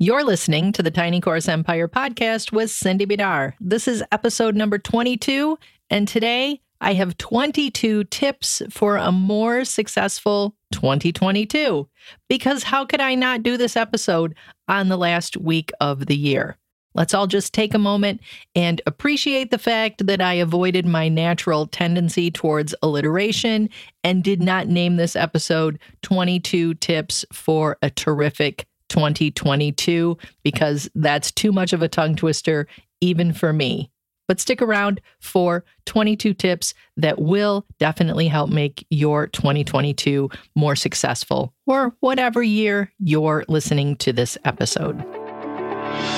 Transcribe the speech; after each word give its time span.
You're 0.00 0.22
listening 0.22 0.70
to 0.74 0.82
the 0.84 0.92
Tiny 0.92 1.20
Course 1.20 1.48
Empire 1.48 1.88
podcast 1.88 2.52
with 2.52 2.70
Cindy 2.70 3.04
Bidar. 3.04 3.54
This 3.58 3.88
is 3.88 4.04
episode 4.12 4.54
number 4.54 4.78
22, 4.78 5.58
and 5.90 6.06
today 6.06 6.60
I 6.80 6.92
have 6.92 7.18
22 7.18 8.04
tips 8.04 8.62
for 8.70 8.94
a 8.94 9.10
more 9.10 9.64
successful 9.64 10.54
2022. 10.70 11.88
Because 12.28 12.62
how 12.62 12.84
could 12.84 13.00
I 13.00 13.16
not 13.16 13.42
do 13.42 13.56
this 13.56 13.76
episode 13.76 14.36
on 14.68 14.88
the 14.88 14.96
last 14.96 15.36
week 15.36 15.72
of 15.80 16.06
the 16.06 16.16
year? 16.16 16.56
Let's 16.94 17.12
all 17.12 17.26
just 17.26 17.52
take 17.52 17.74
a 17.74 17.78
moment 17.78 18.20
and 18.54 18.80
appreciate 18.86 19.50
the 19.50 19.58
fact 19.58 20.06
that 20.06 20.20
I 20.20 20.34
avoided 20.34 20.86
my 20.86 21.08
natural 21.08 21.66
tendency 21.66 22.30
towards 22.30 22.72
alliteration 22.82 23.68
and 24.04 24.22
did 24.22 24.40
not 24.40 24.68
name 24.68 24.94
this 24.94 25.16
episode 25.16 25.80
22 26.02 26.74
Tips 26.74 27.24
for 27.32 27.78
a 27.82 27.90
Terrific 27.90 28.67
2022 28.98 30.18
because 30.42 30.90
that's 30.96 31.30
too 31.30 31.52
much 31.52 31.72
of 31.72 31.82
a 31.82 31.88
tongue 31.88 32.16
twister, 32.16 32.66
even 33.00 33.32
for 33.32 33.52
me. 33.52 33.90
But 34.26 34.40
stick 34.40 34.60
around 34.60 35.00
for 35.20 35.64
22 35.86 36.34
tips 36.34 36.74
that 36.96 37.20
will 37.20 37.64
definitely 37.78 38.26
help 38.26 38.50
make 38.50 38.84
your 38.90 39.28
2022 39.28 40.28
more 40.56 40.74
successful 40.74 41.54
or 41.64 41.94
whatever 42.00 42.42
year 42.42 42.92
you're 42.98 43.44
listening 43.48 43.96
to 43.98 44.12
this 44.12 44.36
episode. 44.44 45.02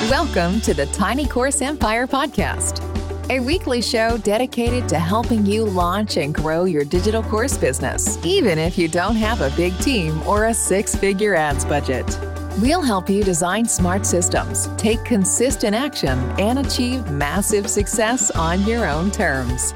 Welcome 0.09 0.63
to 0.63 0.73
the 0.73 0.87
Tiny 0.87 1.27
Course 1.27 1.61
Empire 1.61 2.07
podcast, 2.07 2.83
a 3.29 3.41
weekly 3.41 3.83
show 3.83 4.17
dedicated 4.19 4.89
to 4.89 4.99
helping 4.99 5.45
you 5.45 5.65
launch 5.65 6.17
and 6.17 6.35
grow 6.35 6.65
your 6.65 6.85
digital 6.85 7.23
course 7.23 7.59
business, 7.59 8.19
even 8.25 8.59
if 8.59 8.79
you 8.79 8.89
don't 8.89 9.17
have 9.17 9.43
a 9.43 9.55
big 9.55 9.77
team 9.81 10.21
or 10.27 10.47
a 10.47 10.55
six 10.55 10.97
figure 10.97 11.35
ads 11.35 11.67
budget. 11.67 12.30
We'll 12.61 12.83
help 12.83 13.09
you 13.09 13.25
design 13.25 13.65
smart 13.65 14.05
systems, 14.05 14.69
take 14.77 15.03
consistent 15.03 15.75
action, 15.75 16.19
and 16.39 16.59
achieve 16.59 17.11
massive 17.11 17.71
success 17.71 18.31
on 18.33 18.67
your 18.67 18.87
own 18.87 19.11
terms. 19.11 19.73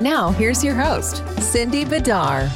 Now, 0.00 0.30
here's 0.30 0.64
your 0.64 0.74
host, 0.74 1.22
Cindy 1.40 1.84
Bidar. 1.84 2.48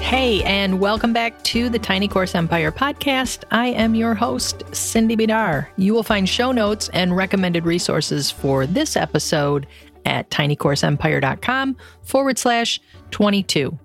Hey, 0.00 0.42
and 0.44 0.80
welcome 0.80 1.12
back 1.12 1.42
to 1.42 1.68
the 1.68 1.78
Tiny 1.78 2.08
Course 2.08 2.34
Empire 2.34 2.72
podcast. 2.72 3.44
I 3.50 3.66
am 3.66 3.94
your 3.94 4.14
host, 4.14 4.62
Cindy 4.74 5.14
Bidar. 5.14 5.66
You 5.76 5.92
will 5.92 6.02
find 6.02 6.26
show 6.26 6.50
notes 6.50 6.88
and 6.94 7.14
recommended 7.14 7.66
resources 7.66 8.30
for 8.30 8.66
this 8.66 8.96
episode 8.96 9.66
at 10.06 10.30
tinycourseempire.com 10.30 11.76
forward 12.02 12.38
slash 12.38 12.80
22. 13.10 13.78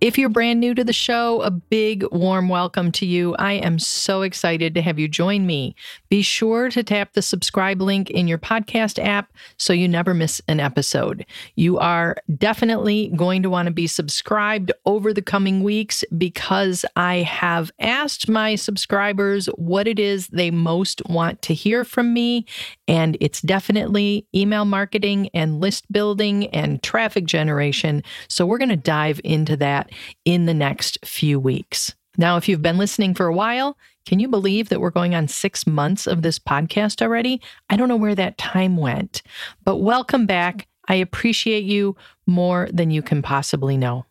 If 0.00 0.16
you're 0.16 0.30
brand 0.30 0.60
new 0.60 0.74
to 0.76 0.82
the 0.82 0.94
show, 0.94 1.42
a 1.42 1.50
big 1.50 2.06
warm 2.10 2.48
welcome 2.48 2.90
to 2.92 3.04
you. 3.04 3.34
I 3.34 3.52
am 3.52 3.78
so 3.78 4.22
excited 4.22 4.74
to 4.74 4.80
have 4.80 4.98
you 4.98 5.08
join 5.08 5.46
me. 5.46 5.76
Be 6.10 6.22
sure 6.22 6.68
to 6.70 6.82
tap 6.82 7.12
the 7.12 7.22
subscribe 7.22 7.80
link 7.80 8.10
in 8.10 8.26
your 8.26 8.36
podcast 8.36 9.02
app 9.02 9.32
so 9.56 9.72
you 9.72 9.86
never 9.86 10.12
miss 10.12 10.40
an 10.48 10.58
episode. 10.58 11.24
You 11.54 11.78
are 11.78 12.16
definitely 12.36 13.12
going 13.14 13.44
to 13.44 13.50
want 13.50 13.66
to 13.66 13.72
be 13.72 13.86
subscribed 13.86 14.72
over 14.84 15.14
the 15.14 15.22
coming 15.22 15.62
weeks 15.62 16.04
because 16.18 16.84
I 16.96 17.18
have 17.18 17.70
asked 17.78 18.28
my 18.28 18.56
subscribers 18.56 19.46
what 19.54 19.86
it 19.86 20.00
is 20.00 20.26
they 20.28 20.50
most 20.50 21.00
want 21.08 21.42
to 21.42 21.54
hear 21.54 21.84
from 21.84 22.12
me. 22.12 22.44
And 22.88 23.16
it's 23.20 23.40
definitely 23.40 24.26
email 24.34 24.64
marketing 24.64 25.30
and 25.32 25.60
list 25.60 25.90
building 25.92 26.48
and 26.48 26.82
traffic 26.82 27.24
generation. 27.24 28.02
So 28.26 28.44
we're 28.44 28.58
going 28.58 28.70
to 28.70 28.76
dive 28.76 29.20
into 29.22 29.56
that 29.58 29.92
in 30.24 30.46
the 30.46 30.54
next 30.54 30.98
few 31.04 31.38
weeks. 31.38 31.94
Now, 32.20 32.36
if 32.36 32.50
you've 32.50 32.60
been 32.60 32.76
listening 32.76 33.14
for 33.14 33.28
a 33.28 33.34
while, 33.34 33.78
can 34.04 34.20
you 34.20 34.28
believe 34.28 34.68
that 34.68 34.78
we're 34.78 34.90
going 34.90 35.14
on 35.14 35.26
six 35.26 35.66
months 35.66 36.06
of 36.06 36.20
this 36.20 36.38
podcast 36.38 37.00
already? 37.00 37.40
I 37.70 37.76
don't 37.76 37.88
know 37.88 37.96
where 37.96 38.14
that 38.14 38.36
time 38.36 38.76
went, 38.76 39.22
but 39.64 39.78
welcome 39.78 40.26
back. 40.26 40.68
I 40.86 40.96
appreciate 40.96 41.64
you 41.64 41.96
more 42.26 42.68
than 42.70 42.90
you 42.90 43.00
can 43.00 43.22
possibly 43.22 43.78
know. 43.78 44.04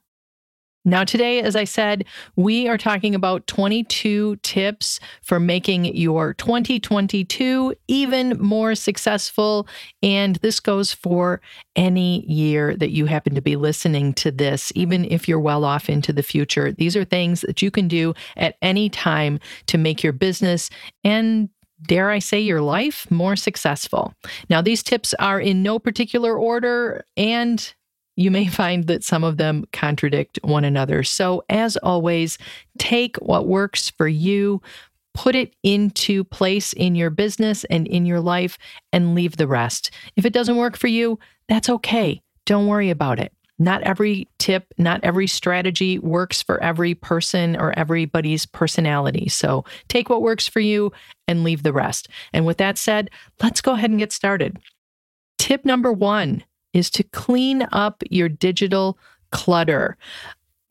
Now, 0.86 1.04
today, 1.04 1.42
as 1.42 1.56
I 1.56 1.66
said, 1.66 2.06
we 2.38 2.68
are 2.68 2.78
talking 2.78 3.14
about 3.14 3.46
22 3.48 4.38
tips 4.38 5.00
for 5.22 5.40
making 5.40 5.86
your 5.96 6.34
2022 6.36 7.76
even 7.88 8.38
more 8.40 8.76
successful. 8.76 9.68
And 10.02 10.38
this 10.38 10.60
goes 10.60 10.94
for 10.94 11.42
any 11.76 12.26
year 12.26 12.78
that 12.78 12.92
you 12.92 13.08
happen 13.08 13.36
to 13.36 13.42
be 13.42 13.58
listening 13.58 14.14
to 14.16 14.32
this, 14.32 14.72
even 14.74 15.04
if 15.06 15.28
you're 15.28 15.40
well 15.40 15.66
off 15.66 15.90
into 15.90 16.14
the 16.14 16.24
future. 16.24 16.72
These 16.72 16.96
are 16.96 17.04
things 17.04 17.42
that 17.42 17.62
you 17.62 17.72
can 17.72 17.90
do 17.90 18.14
at 18.38 18.56
any 18.62 18.90
time 18.90 19.40
to 19.68 19.78
make 19.78 20.02
your 20.02 20.14
business 20.14 20.70
and 21.04 21.50
dare 21.84 22.10
I 22.10 22.20
say, 22.20 22.40
your 22.40 22.62
life 22.62 23.10
more 23.10 23.36
successful. 23.36 24.14
Now, 24.50 24.62
these 24.62 24.84
tips 24.84 25.14
are 25.16 25.40
in 25.40 25.64
no 25.64 25.80
particular 25.80 26.38
order, 26.38 27.06
and 27.16 27.74
you 28.20 28.30
may 28.30 28.48
find 28.48 28.88
that 28.88 29.02
some 29.02 29.24
of 29.24 29.38
them 29.38 29.66
contradict 29.72 30.40
one 30.44 30.66
another. 30.66 31.04
So, 31.04 31.42
as 31.50 31.78
always, 31.78 32.38
take 32.78 33.16
what 33.18 33.48
works 33.48 33.90
for 33.90 34.10
you, 34.10 34.62
put 35.14 35.36
it 35.36 35.56
into 35.64 36.26
place 36.26 36.74
in 36.74 36.96
your 36.96 37.12
business 37.12 37.64
and 37.70 37.88
in 37.88 38.06
your 38.06 38.20
life, 38.20 38.58
and 38.92 39.16
leave 39.16 39.38
the 39.38 39.48
rest. 39.48 39.92
If 40.18 40.26
it 40.26 40.34
doesn't 40.34 40.58
work 40.58 40.76
for 40.76 40.88
you, 40.88 41.18
that's 41.48 41.70
okay. 41.70 42.22
Don't 42.46 42.68
worry 42.68 42.90
about 42.90 43.20
it. 43.20 43.32
Not 43.58 43.84
every 43.84 44.28
tip, 44.38 44.74
not 44.78 45.00
every 45.02 45.28
strategy 45.28 45.98
works 46.00 46.42
for 46.42 46.62
every 46.62 46.96
person 46.96 47.56
or 47.56 47.78
everybody's 47.80 48.46
personality. 48.46 49.30
So 49.30 49.64
take 49.88 50.10
what 50.10 50.22
works 50.22 50.46
for 50.46 50.60
you 50.60 50.92
and 51.30 51.46
leave 51.46 51.64
the 51.64 51.74
rest. 51.74 52.10
And 52.34 52.46
with 52.46 52.58
that 52.58 52.78
said, 52.78 53.12
let's 53.42 53.62
go 53.62 53.74
ahead 53.74 53.92
and 53.92 54.00
get 54.00 54.12
started. 54.12 54.60
Tip 55.38 55.64
number 55.64 55.94
one 55.94 56.44
is 56.74 56.90
to 56.92 57.04
clean 57.04 57.68
up 57.72 58.04
your 58.10 58.30
digital 58.30 58.98
clutter. 59.32 59.98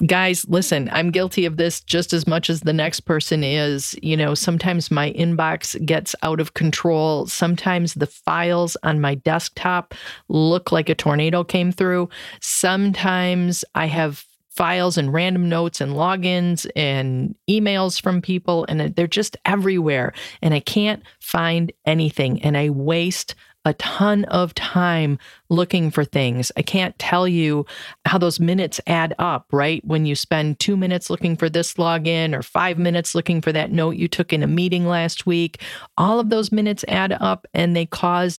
Guys, 0.06 0.46
listen, 0.48 0.88
I'm 0.92 1.10
guilty 1.10 1.44
of 1.44 1.56
this 1.56 1.80
just 1.80 2.12
as 2.12 2.24
much 2.24 2.48
as 2.48 2.60
the 2.60 2.72
next 2.72 3.00
person 3.00 3.42
is. 3.42 3.98
You 4.00 4.16
know, 4.16 4.32
sometimes 4.32 4.92
my 4.92 5.12
inbox 5.12 5.84
gets 5.84 6.14
out 6.22 6.38
of 6.38 6.54
control. 6.54 7.26
Sometimes 7.26 7.94
the 7.94 8.06
files 8.06 8.76
on 8.84 9.00
my 9.00 9.16
desktop 9.16 9.94
look 10.28 10.70
like 10.70 10.88
a 10.88 10.94
tornado 10.94 11.42
came 11.42 11.72
through. 11.72 12.08
Sometimes 12.40 13.64
I 13.74 13.86
have 13.86 14.24
files 14.58 14.98
and 14.98 15.12
random 15.12 15.48
notes 15.48 15.80
and 15.80 15.92
logins 15.92 16.68
and 16.74 17.34
emails 17.48 18.00
from 18.00 18.20
people, 18.20 18.66
and 18.68 18.94
they're 18.94 19.06
just 19.06 19.36
everywhere. 19.44 20.12
And 20.42 20.52
I 20.52 20.58
can't 20.58 21.02
find 21.20 21.72
anything. 21.86 22.42
And 22.42 22.56
I 22.56 22.70
waste 22.70 23.36
a 23.64 23.74
ton 23.74 24.24
of 24.26 24.54
time 24.54 25.18
looking 25.50 25.90
for 25.90 26.04
things. 26.04 26.50
I 26.56 26.62
can't 26.62 26.98
tell 26.98 27.28
you 27.28 27.66
how 28.04 28.18
those 28.18 28.40
minutes 28.40 28.80
add 28.86 29.14
up, 29.18 29.46
right? 29.52 29.84
When 29.84 30.06
you 30.06 30.14
spend 30.14 30.58
two 30.58 30.76
minutes 30.76 31.10
looking 31.10 31.36
for 31.36 31.50
this 31.50 31.74
login 31.74 32.34
or 32.34 32.42
five 32.42 32.78
minutes 32.78 33.14
looking 33.14 33.40
for 33.40 33.52
that 33.52 33.70
note 33.70 33.96
you 33.96 34.08
took 34.08 34.32
in 34.32 34.42
a 34.42 34.46
meeting 34.46 34.86
last 34.86 35.26
week, 35.26 35.62
all 35.96 36.18
of 36.18 36.30
those 36.30 36.52
minutes 36.52 36.84
add 36.88 37.12
up 37.12 37.46
and 37.52 37.76
they 37.76 37.86
cause 37.86 38.38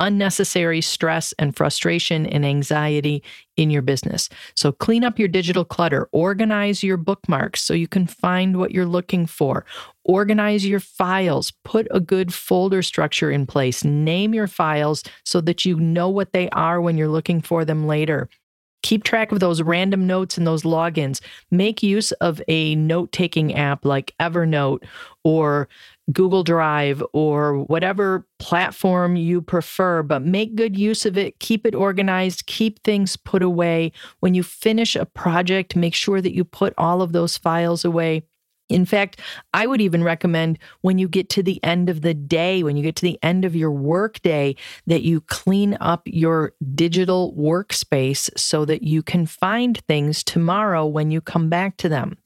unnecessary 0.00 0.80
stress 0.80 1.32
and 1.38 1.54
frustration 1.54 2.26
and 2.26 2.44
anxiety 2.44 3.22
in 3.56 3.70
your 3.70 3.82
business. 3.82 4.28
So 4.56 4.72
clean 4.72 5.04
up 5.04 5.18
your 5.18 5.28
digital 5.28 5.64
clutter, 5.64 6.08
organize 6.12 6.82
your 6.82 6.96
bookmarks 6.96 7.60
so 7.62 7.74
you 7.74 7.86
can 7.86 8.06
find 8.06 8.56
what 8.56 8.72
you're 8.72 8.86
looking 8.86 9.26
for, 9.26 9.64
organize 10.04 10.66
your 10.66 10.80
files, 10.80 11.52
put 11.64 11.86
a 11.90 12.00
good 12.00 12.32
folder 12.32 12.82
structure 12.82 13.30
in 13.30 13.46
place, 13.46 13.84
name 13.84 14.34
your 14.34 14.48
files 14.48 15.04
so 15.24 15.40
that 15.42 15.64
you 15.64 15.78
know 15.78 16.08
what 16.08 16.32
they 16.32 16.48
are 16.50 16.80
when 16.80 16.96
you're 16.96 17.08
looking 17.08 17.40
for 17.40 17.64
them 17.64 17.86
later. 17.86 18.28
Keep 18.82 19.04
track 19.04 19.30
of 19.30 19.40
those 19.40 19.60
random 19.60 20.06
notes 20.06 20.38
and 20.38 20.46
those 20.46 20.62
logins. 20.62 21.20
Make 21.50 21.82
use 21.82 22.12
of 22.12 22.40
a 22.48 22.74
note 22.76 23.12
taking 23.12 23.54
app 23.54 23.84
like 23.84 24.14
Evernote 24.18 24.84
or 25.22 25.68
Google 26.12 26.42
Drive 26.42 27.02
or 27.12 27.64
whatever 27.64 28.26
platform 28.38 29.16
you 29.16 29.42
prefer, 29.42 30.02
but 30.02 30.22
make 30.22 30.54
good 30.54 30.76
use 30.76 31.04
of 31.04 31.18
it. 31.18 31.38
Keep 31.40 31.66
it 31.66 31.74
organized, 31.74 32.46
keep 32.46 32.82
things 32.82 33.16
put 33.16 33.42
away. 33.42 33.92
When 34.20 34.34
you 34.34 34.42
finish 34.42 34.96
a 34.96 35.06
project, 35.06 35.76
make 35.76 35.94
sure 35.94 36.20
that 36.20 36.34
you 36.34 36.44
put 36.44 36.74
all 36.78 37.02
of 37.02 37.12
those 37.12 37.36
files 37.36 37.84
away. 37.84 38.22
In 38.70 38.86
fact, 38.86 39.20
I 39.52 39.66
would 39.66 39.80
even 39.80 40.04
recommend 40.04 40.58
when 40.82 40.96
you 40.96 41.08
get 41.08 41.28
to 41.30 41.42
the 41.42 41.62
end 41.64 41.90
of 41.90 42.02
the 42.02 42.14
day, 42.14 42.62
when 42.62 42.76
you 42.76 42.84
get 42.84 42.94
to 42.96 43.02
the 43.02 43.18
end 43.20 43.44
of 43.44 43.56
your 43.56 43.72
workday, 43.72 44.54
that 44.86 45.02
you 45.02 45.20
clean 45.22 45.76
up 45.80 46.02
your 46.06 46.52
digital 46.76 47.34
workspace 47.36 48.30
so 48.38 48.64
that 48.64 48.84
you 48.84 49.02
can 49.02 49.26
find 49.26 49.78
things 49.88 50.22
tomorrow 50.22 50.86
when 50.86 51.10
you 51.10 51.20
come 51.20 51.48
back 51.48 51.76
to 51.78 51.88
them. 51.88 52.16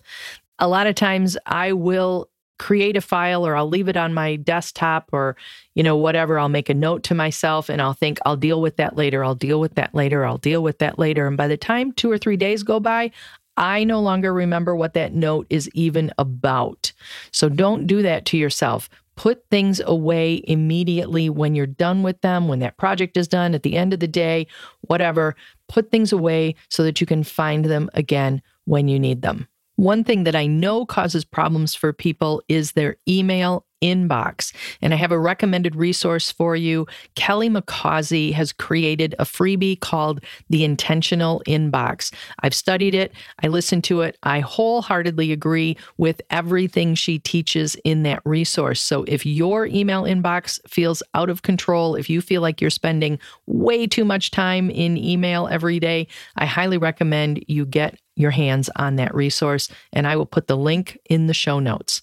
A 0.59 0.69
lot 0.69 0.87
of 0.87 0.95
times 0.95 1.37
I 1.47 1.73
will 1.73 2.29
create 2.65 2.97
a 2.97 3.01
file 3.03 3.47
or 3.47 3.55
I'll 3.55 3.69
leave 3.69 3.89
it 3.89 3.97
on 3.97 4.15
my 4.15 4.37
desktop 4.37 5.11
or, 5.13 5.37
you 5.75 5.83
know, 5.83 5.99
whatever. 5.99 6.39
I'll 6.39 6.49
make 6.49 6.71
a 6.71 6.75
note 6.75 7.03
to 7.03 7.15
myself 7.15 7.69
and 7.69 7.83
I'll 7.83 7.93
think, 7.93 8.19
I'll 8.25 8.39
deal 8.39 8.63
with 8.63 8.79
that 8.79 8.97
later. 8.97 9.23
I'll 9.23 9.35
deal 9.35 9.61
with 9.61 9.75
that 9.75 9.95
later. 9.95 10.25
I'll 10.25 10.39
deal 10.39 10.63
with 10.63 10.79
that 10.79 10.99
later. 10.99 11.27
And 11.27 11.37
by 11.37 11.47
the 11.47 11.59
time 11.59 11.93
two 11.93 12.11
or 12.11 12.17
three 12.17 12.39
days 12.39 12.63
go 12.63 12.81
by, 12.81 13.11
I 13.59 13.85
no 13.85 14.01
longer 14.01 14.33
remember 14.33 14.75
what 14.75 14.95
that 14.95 15.13
note 15.13 15.47
is 15.51 15.69
even 15.75 16.11
about. 16.17 16.91
So 17.33 17.51
don't 17.51 17.87
do 17.87 18.01
that 18.01 18.25
to 18.27 18.39
yourself. 18.39 18.89
put 19.17 19.45
things 19.51 19.81
away 19.85 20.43
immediately 20.45 21.31
when 21.31 21.55
you're 21.55 21.67
done 21.67 22.03
with 22.03 22.21
them, 22.21 22.49
when 22.49 22.59
that 22.61 22.77
project 22.77 23.17
is 23.17 23.29
done, 23.29 23.55
at 23.55 23.63
the 23.63 23.77
end 23.77 23.93
of 23.93 24.01
the 24.01 24.09
day, 24.09 24.47
whatever. 24.83 25.37
Put 25.69 25.91
things 25.91 26.13
away 26.13 26.55
so 26.69 26.83
that 26.83 27.01
you 27.01 27.07
can 27.07 27.23
find 27.25 27.65
them 27.65 27.91
again 27.95 28.43
when 28.65 28.89
you 28.89 28.99
need 28.99 29.23
them. 29.23 29.49
One 29.77 30.05
thing 30.05 30.25
that 30.25 30.37
I 30.37 30.47
know 30.47 30.87
causes 30.87 31.25
problems 31.25 31.75
for 31.75 31.93
people 31.93 32.43
is 32.49 32.73
their 32.73 32.97
email 33.09 33.64
inbox. 33.85 34.55
And 34.81 34.95
I 34.95 34.97
have 34.97 35.13
a 35.13 35.19
recommended 35.19 35.77
resource 35.77 36.33
for 36.33 36.57
you. 36.57 36.87
Kelly 37.15 37.51
McCausey 37.51 38.33
has 38.33 38.53
created 38.53 39.15
a 39.19 39.25
freebie 39.25 39.79
called 39.79 40.25
The 40.49 40.65
Intentional 40.65 41.43
Inbox. 41.47 42.11
I've 42.41 42.55
studied 42.55 42.95
it, 42.95 43.13
I 43.43 43.49
listened 43.49 43.85
to 43.85 44.01
it. 44.01 44.17
I 44.23 44.41
wholeheartedly 44.41 45.33
agree 45.33 45.77
with 45.99 46.23
everything 46.31 46.95
she 46.95 47.19
teaches 47.19 47.77
in 47.85 48.05
that 48.05 48.23
resource. 48.25 48.81
So 48.81 49.05
if 49.05 49.27
your 49.27 49.67
email 49.67 50.05
inbox 50.05 50.59
feels 50.67 51.03
out 51.13 51.29
of 51.29 51.43
control, 51.43 51.95
if 51.95 52.09
you 52.09 52.23
feel 52.23 52.41
like 52.41 52.61
you're 52.61 52.71
spending 52.71 53.19
way 53.47 53.87
too 53.87 54.05
much 54.05 54.31
time 54.31 54.71
in 54.71 54.97
email 54.97 55.47
every 55.49 55.79
day, 55.79 56.07
I 56.37 56.47
highly 56.47 56.79
recommend 56.79 57.45
you 57.49 57.67
get 57.67 57.99
your 58.17 58.31
hands 58.31 58.71
on 58.77 58.97
that 58.97 59.15
resource. 59.15 59.69
And 59.93 60.07
I 60.07 60.17
will 60.17 60.27
put 60.27 60.47
the 60.47 60.57
link 60.57 60.99
in 61.11 61.27
the 61.27 61.35
show 61.35 61.59
notes. 61.59 62.03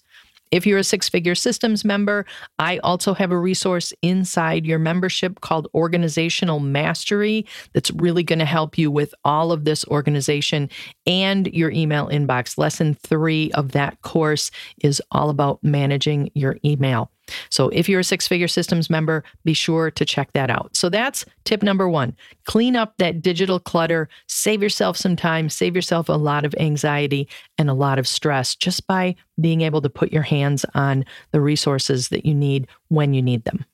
If 0.52 0.66
you're 0.66 0.78
a 0.78 0.84
six 0.84 1.08
figure 1.08 1.34
systems 1.34 1.84
member, 1.84 2.26
I 2.58 2.78
also 2.78 3.14
have 3.14 3.32
a 3.32 3.38
resource 3.38 3.92
inside 4.02 4.66
your 4.66 4.78
membership 4.78 5.40
called 5.40 5.66
Organizational 5.74 6.60
Mastery 6.60 7.46
that's 7.72 7.90
really 7.92 8.22
going 8.22 8.38
to 8.38 8.44
help 8.44 8.76
you 8.76 8.90
with 8.90 9.14
all 9.24 9.50
of 9.50 9.64
this 9.64 9.84
organization 9.86 10.68
and 11.06 11.46
your 11.48 11.70
email 11.70 12.08
inbox. 12.08 12.58
Lesson 12.58 12.94
three 12.94 13.50
of 13.52 13.72
that 13.72 14.00
course 14.02 14.50
is 14.82 15.02
all 15.10 15.30
about 15.30 15.58
managing 15.64 16.30
your 16.34 16.58
email. 16.64 17.10
So 17.50 17.68
if 17.70 17.88
you're 17.88 18.00
a 18.00 18.04
six 18.04 18.26
figure 18.28 18.48
systems 18.48 18.90
member, 18.90 19.24
be 19.44 19.54
sure 19.54 19.90
to 19.90 20.04
check 20.04 20.32
that 20.32 20.50
out. 20.50 20.76
So 20.76 20.88
that's 20.88 21.24
tip 21.44 21.62
number 21.62 21.88
one 21.88 22.16
clean 22.44 22.74
up 22.74 22.94
that 22.98 23.22
digital 23.22 23.60
clutter, 23.60 24.08
save 24.26 24.62
yourself 24.62 24.96
some 24.96 25.16
time, 25.16 25.48
save 25.48 25.76
yourself 25.76 26.08
a 26.08 26.12
lot 26.12 26.44
of 26.44 26.54
anxiety 26.58 27.28
and 27.58 27.70
a 27.70 27.74
lot 27.74 27.98
of 27.98 28.08
stress 28.08 28.54
just 28.54 28.86
by 28.86 29.14
being 29.40 29.60
able 29.60 29.80
to 29.80 29.90
put 29.90 30.12
your 30.12 30.22
hands 30.22 30.64
on 30.74 31.04
the 31.30 31.40
resources 31.40 32.08
that 32.08 32.26
you 32.26 32.34
need 32.34 32.66
when 32.88 33.14
you 33.14 33.22
need 33.22 33.44
them. 33.44 33.64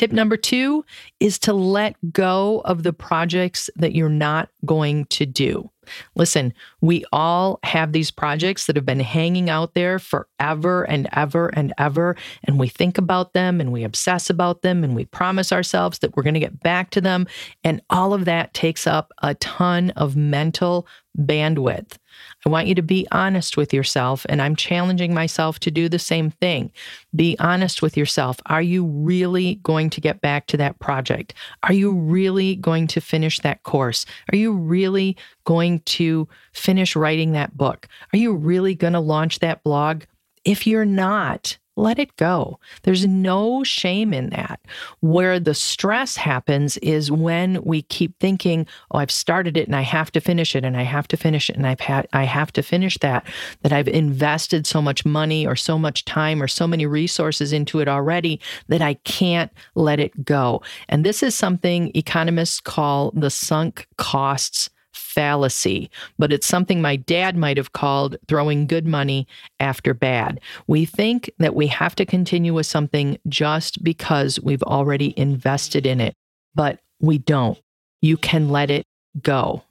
Tip 0.00 0.12
number 0.12 0.38
two 0.38 0.82
is 1.20 1.38
to 1.40 1.52
let 1.52 1.94
go 2.10 2.62
of 2.64 2.84
the 2.84 2.92
projects 2.92 3.68
that 3.76 3.94
you're 3.94 4.08
not 4.08 4.48
going 4.64 5.04
to 5.06 5.26
do. 5.26 5.70
Listen, 6.14 6.52
we 6.80 7.04
all 7.12 7.58
have 7.62 7.92
these 7.92 8.10
projects 8.10 8.66
that 8.66 8.76
have 8.76 8.86
been 8.86 9.00
hanging 9.00 9.50
out 9.50 9.74
there 9.74 9.98
forever 9.98 10.84
and 10.84 11.08
ever 11.12 11.48
and 11.48 11.72
ever. 11.78 12.16
And 12.44 12.58
we 12.58 12.68
think 12.68 12.98
about 12.98 13.32
them 13.32 13.60
and 13.60 13.72
we 13.72 13.84
obsess 13.84 14.30
about 14.30 14.62
them 14.62 14.84
and 14.84 14.94
we 14.94 15.04
promise 15.04 15.52
ourselves 15.52 16.00
that 16.00 16.16
we're 16.16 16.22
going 16.22 16.34
to 16.34 16.40
get 16.40 16.60
back 16.60 16.90
to 16.90 17.00
them. 17.00 17.26
And 17.64 17.80
all 17.90 18.12
of 18.12 18.24
that 18.24 18.54
takes 18.54 18.86
up 18.86 19.12
a 19.22 19.34
ton 19.36 19.90
of 19.90 20.16
mental 20.16 20.86
bandwidth. 21.18 21.98
I 22.44 22.48
want 22.48 22.66
you 22.66 22.74
to 22.74 22.82
be 22.82 23.06
honest 23.12 23.56
with 23.56 23.72
yourself, 23.74 24.24
and 24.28 24.40
I'm 24.40 24.56
challenging 24.56 25.12
myself 25.12 25.58
to 25.60 25.70
do 25.70 25.88
the 25.88 25.98
same 25.98 26.30
thing. 26.30 26.72
Be 27.14 27.36
honest 27.38 27.82
with 27.82 27.96
yourself. 27.96 28.38
Are 28.46 28.62
you 28.62 28.84
really 28.84 29.56
going 29.56 29.90
to 29.90 30.00
get 30.00 30.20
back 30.20 30.46
to 30.48 30.56
that 30.56 30.78
project? 30.78 31.34
Are 31.62 31.72
you 31.72 31.92
really 31.92 32.56
going 32.56 32.86
to 32.88 33.00
finish 33.00 33.40
that 33.40 33.62
course? 33.62 34.06
Are 34.32 34.36
you 34.36 34.52
really 34.52 35.16
going 35.44 35.80
to 35.80 36.28
finish 36.52 36.96
writing 36.96 37.32
that 37.32 37.56
book? 37.56 37.88
Are 38.12 38.18
you 38.18 38.34
really 38.34 38.74
going 38.74 38.94
to 38.94 39.00
launch 39.00 39.40
that 39.40 39.62
blog? 39.62 40.02
If 40.44 40.66
you're 40.66 40.84
not, 40.84 41.58
let 41.80 41.98
it 41.98 42.14
go. 42.16 42.58
There's 42.82 43.06
no 43.06 43.64
shame 43.64 44.12
in 44.12 44.30
that. 44.30 44.60
Where 45.00 45.40
the 45.40 45.54
stress 45.54 46.16
happens 46.16 46.76
is 46.78 47.10
when 47.10 47.62
we 47.64 47.82
keep 47.82 48.18
thinking, 48.20 48.66
"Oh, 48.90 48.98
I've 48.98 49.10
started 49.10 49.56
it 49.56 49.66
and 49.66 49.74
I 49.74 49.82
have 49.82 50.12
to 50.12 50.20
finish 50.20 50.54
it 50.54 50.64
and 50.64 50.76
I 50.76 50.82
have 50.82 51.08
to 51.08 51.16
finish 51.16 51.48
it 51.48 51.56
and 51.56 51.66
I've 51.66 51.80
had 51.80 52.06
I 52.12 52.24
have 52.24 52.52
to 52.52 52.62
finish 52.62 52.98
that 52.98 53.26
that 53.62 53.72
I've 53.72 53.88
invested 53.88 54.66
so 54.66 54.82
much 54.82 55.04
money 55.04 55.46
or 55.46 55.56
so 55.56 55.78
much 55.78 56.04
time 56.04 56.42
or 56.42 56.48
so 56.48 56.66
many 56.66 56.86
resources 56.86 57.52
into 57.52 57.80
it 57.80 57.88
already 57.88 58.40
that 58.68 58.82
I 58.82 58.94
can't 58.94 59.50
let 59.74 60.00
it 60.00 60.24
go." 60.24 60.62
And 60.88 61.04
this 61.04 61.22
is 61.22 61.34
something 61.34 61.90
economists 61.94 62.60
call 62.60 63.10
the 63.14 63.30
sunk 63.30 63.86
costs 63.96 64.70
fallacy, 64.92 65.90
but 66.18 66.32
it's 66.32 66.46
something 66.46 66.80
my 66.80 66.96
dad 66.96 67.36
might 67.36 67.56
have 67.56 67.72
called 67.72 68.16
throwing 68.28 68.66
good 68.66 68.86
money 68.86 69.26
after 69.58 69.94
bad. 69.94 70.40
We 70.66 70.84
think 70.84 71.30
that 71.38 71.54
we 71.54 71.66
have 71.68 71.94
to 71.96 72.06
continue 72.06 72.54
with 72.54 72.66
something 72.66 73.18
just 73.28 73.82
because 73.82 74.40
we've 74.40 74.62
already 74.62 75.18
invested 75.18 75.86
in 75.86 76.00
it, 76.00 76.14
but 76.54 76.80
we 77.00 77.18
don't. 77.18 77.58
You 78.02 78.16
can 78.16 78.48
let 78.48 78.70
it 78.70 78.86
go. 79.20 79.62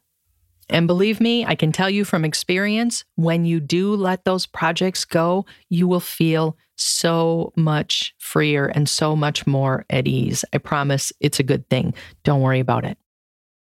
And 0.69 0.85
believe 0.85 1.19
me, 1.19 1.45
I 1.45 1.55
can 1.55 1.71
tell 1.71 1.89
you 1.89 2.05
from 2.05 2.23
experience, 2.23 3.03
when 3.15 3.43
you 3.45 3.59
do 3.59 3.95
let 3.95 4.23
those 4.23 4.45
projects 4.45 5.03
go, 5.03 5.45
you 5.69 5.87
will 5.87 5.99
feel 5.99 6.57
so 6.75 7.51
much 7.55 8.13
freer 8.19 8.67
and 8.67 8.87
so 8.87 9.15
much 9.15 9.47
more 9.47 9.85
at 9.89 10.07
ease. 10.07 10.45
I 10.53 10.59
promise 10.59 11.11
it's 11.19 11.39
a 11.39 11.43
good 11.43 11.67
thing. 11.69 11.93
Don't 12.23 12.41
worry 12.41 12.59
about 12.59 12.85
it. 12.85 12.97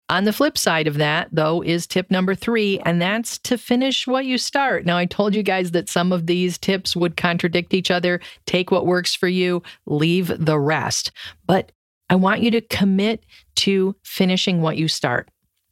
On 0.09 0.23
the 0.23 0.33
flip 0.33 0.57
side 0.57 0.87
of 0.87 0.97
that, 0.97 1.29
though, 1.31 1.61
is 1.61 1.85
tip 1.85 2.09
number 2.09 2.33
three, 2.33 2.79
and 2.79 2.99
that's 2.99 3.37
to 3.39 3.59
finish 3.59 4.07
what 4.07 4.25
you 4.25 4.39
start. 4.39 4.83
Now, 4.83 4.97
I 4.97 5.05
told 5.05 5.35
you 5.35 5.43
guys 5.43 5.69
that 5.71 5.87
some 5.87 6.11
of 6.11 6.25
these 6.25 6.57
tips 6.57 6.95
would 6.95 7.15
contradict 7.15 7.75
each 7.75 7.91
other. 7.91 8.19
Take 8.47 8.71
what 8.71 8.87
works 8.87 9.13
for 9.13 9.27
you, 9.27 9.61
leave 9.85 10.33
the 10.43 10.59
rest. 10.59 11.11
But 11.45 11.71
I 12.09 12.15
want 12.15 12.41
you 12.41 12.49
to 12.51 12.61
commit 12.61 13.23
to 13.57 13.95
finishing 14.03 14.61
what 14.61 14.77
you 14.77 14.87
start. 14.87 15.29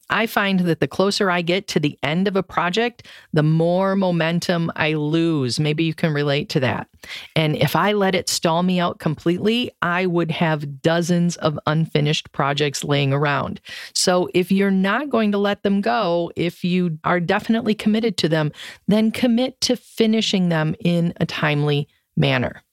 I 0.10 0.26
find 0.26 0.62
that 0.62 0.80
the 0.80 0.88
closer 0.88 1.30
I 1.30 1.42
get 1.42 1.68
to 1.70 1.80
the 1.80 1.98
end 2.04 2.28
of 2.28 2.36
a 2.36 2.44
project, 2.44 3.08
the 3.34 3.44
more 3.44 3.96
momentum 3.96 4.72
I 4.76 4.94
lose. 4.94 5.60
Maybe 5.60 5.84
you 5.84 5.94
can 5.94 6.14
relate 6.14 6.50
to 6.50 6.60
that. 6.62 6.88
And 7.36 7.56
if 7.56 7.76
I 7.76 7.94
let 7.94 8.16
it 8.16 8.30
stall 8.30 8.64
me 8.64 8.80
out 8.80 9.00
completely, 9.00 9.72
I 9.82 10.06
would 10.06 10.32
have 10.32 10.82
dozens 10.82 11.36
of 11.38 11.60
unfinished 11.68 12.32
projects 12.32 12.84
laying 12.84 13.14
around. 13.14 13.62
So 13.94 14.30
if 14.34 14.52
you're 14.52 14.72
not 14.72 15.10
going 15.10 15.32
to 15.32 15.38
let 15.38 15.64
them 15.64 15.82
go, 15.82 16.32
if 16.36 16.64
you 16.64 16.98
are 17.04 17.20
definitely 17.20 17.76
committed 17.76 18.18
to 18.18 18.30
them, 18.30 18.52
then 18.88 19.12
commit 19.12 19.60
to 19.62 19.76
finishing 19.76 20.50
them 20.50 20.76
in 20.80 21.14
a 21.18 21.26
timely 21.26 21.88
manner. 22.16 22.64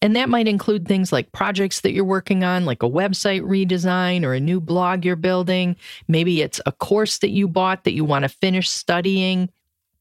And 0.00 0.14
that 0.14 0.28
might 0.28 0.46
include 0.46 0.86
things 0.86 1.12
like 1.12 1.32
projects 1.32 1.80
that 1.80 1.92
you're 1.92 2.04
working 2.04 2.44
on, 2.44 2.64
like 2.64 2.82
a 2.82 2.88
website 2.88 3.42
redesign 3.42 4.24
or 4.24 4.32
a 4.32 4.40
new 4.40 4.60
blog 4.60 5.04
you're 5.04 5.16
building. 5.16 5.76
Maybe 6.06 6.40
it's 6.40 6.60
a 6.66 6.72
course 6.72 7.18
that 7.18 7.30
you 7.30 7.48
bought 7.48 7.84
that 7.84 7.94
you 7.94 8.04
want 8.04 8.22
to 8.22 8.28
finish 8.28 8.70
studying. 8.70 9.48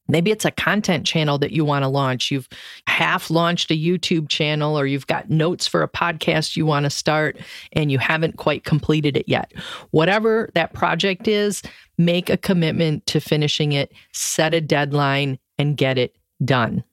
Maybe 0.08 0.32
it's 0.32 0.46
a 0.46 0.52
content 0.52 1.06
channel 1.06 1.38
that 1.40 1.52
you 1.52 1.66
want 1.66 1.84
to 1.84 1.90
launch. 1.90 2.32
You've 2.32 2.48
half 2.88 3.30
launched 3.30 3.72
a 3.72 3.74
YouTube 3.74 4.30
channel 4.30 4.80
or 4.80 4.86
you've 4.86 5.08
got 5.08 5.30
notes 5.30 5.68
for 5.68 5.84
a 5.84 5.90
podcast 5.90 6.56
you 6.56 6.66
want 6.66 6.86
to 6.86 6.90
start 6.90 7.38
and 7.74 7.92
you 7.92 7.98
haven't 7.98 8.38
quite 8.38 8.64
completed 8.64 9.18
it 9.18 9.28
yet. 9.28 9.52
Whatever 9.92 10.50
that 10.54 10.74
project 10.74 11.28
is, 11.28 11.62
make 11.98 12.30
a 12.30 12.38
commitment 12.38 13.06
to 13.08 13.20
finishing 13.20 13.74
it, 13.74 13.92
set 14.14 14.54
a 14.54 14.62
deadline, 14.62 15.40
and 15.58 15.76
get 15.76 15.98
it 15.98 16.16
done. 16.46 16.84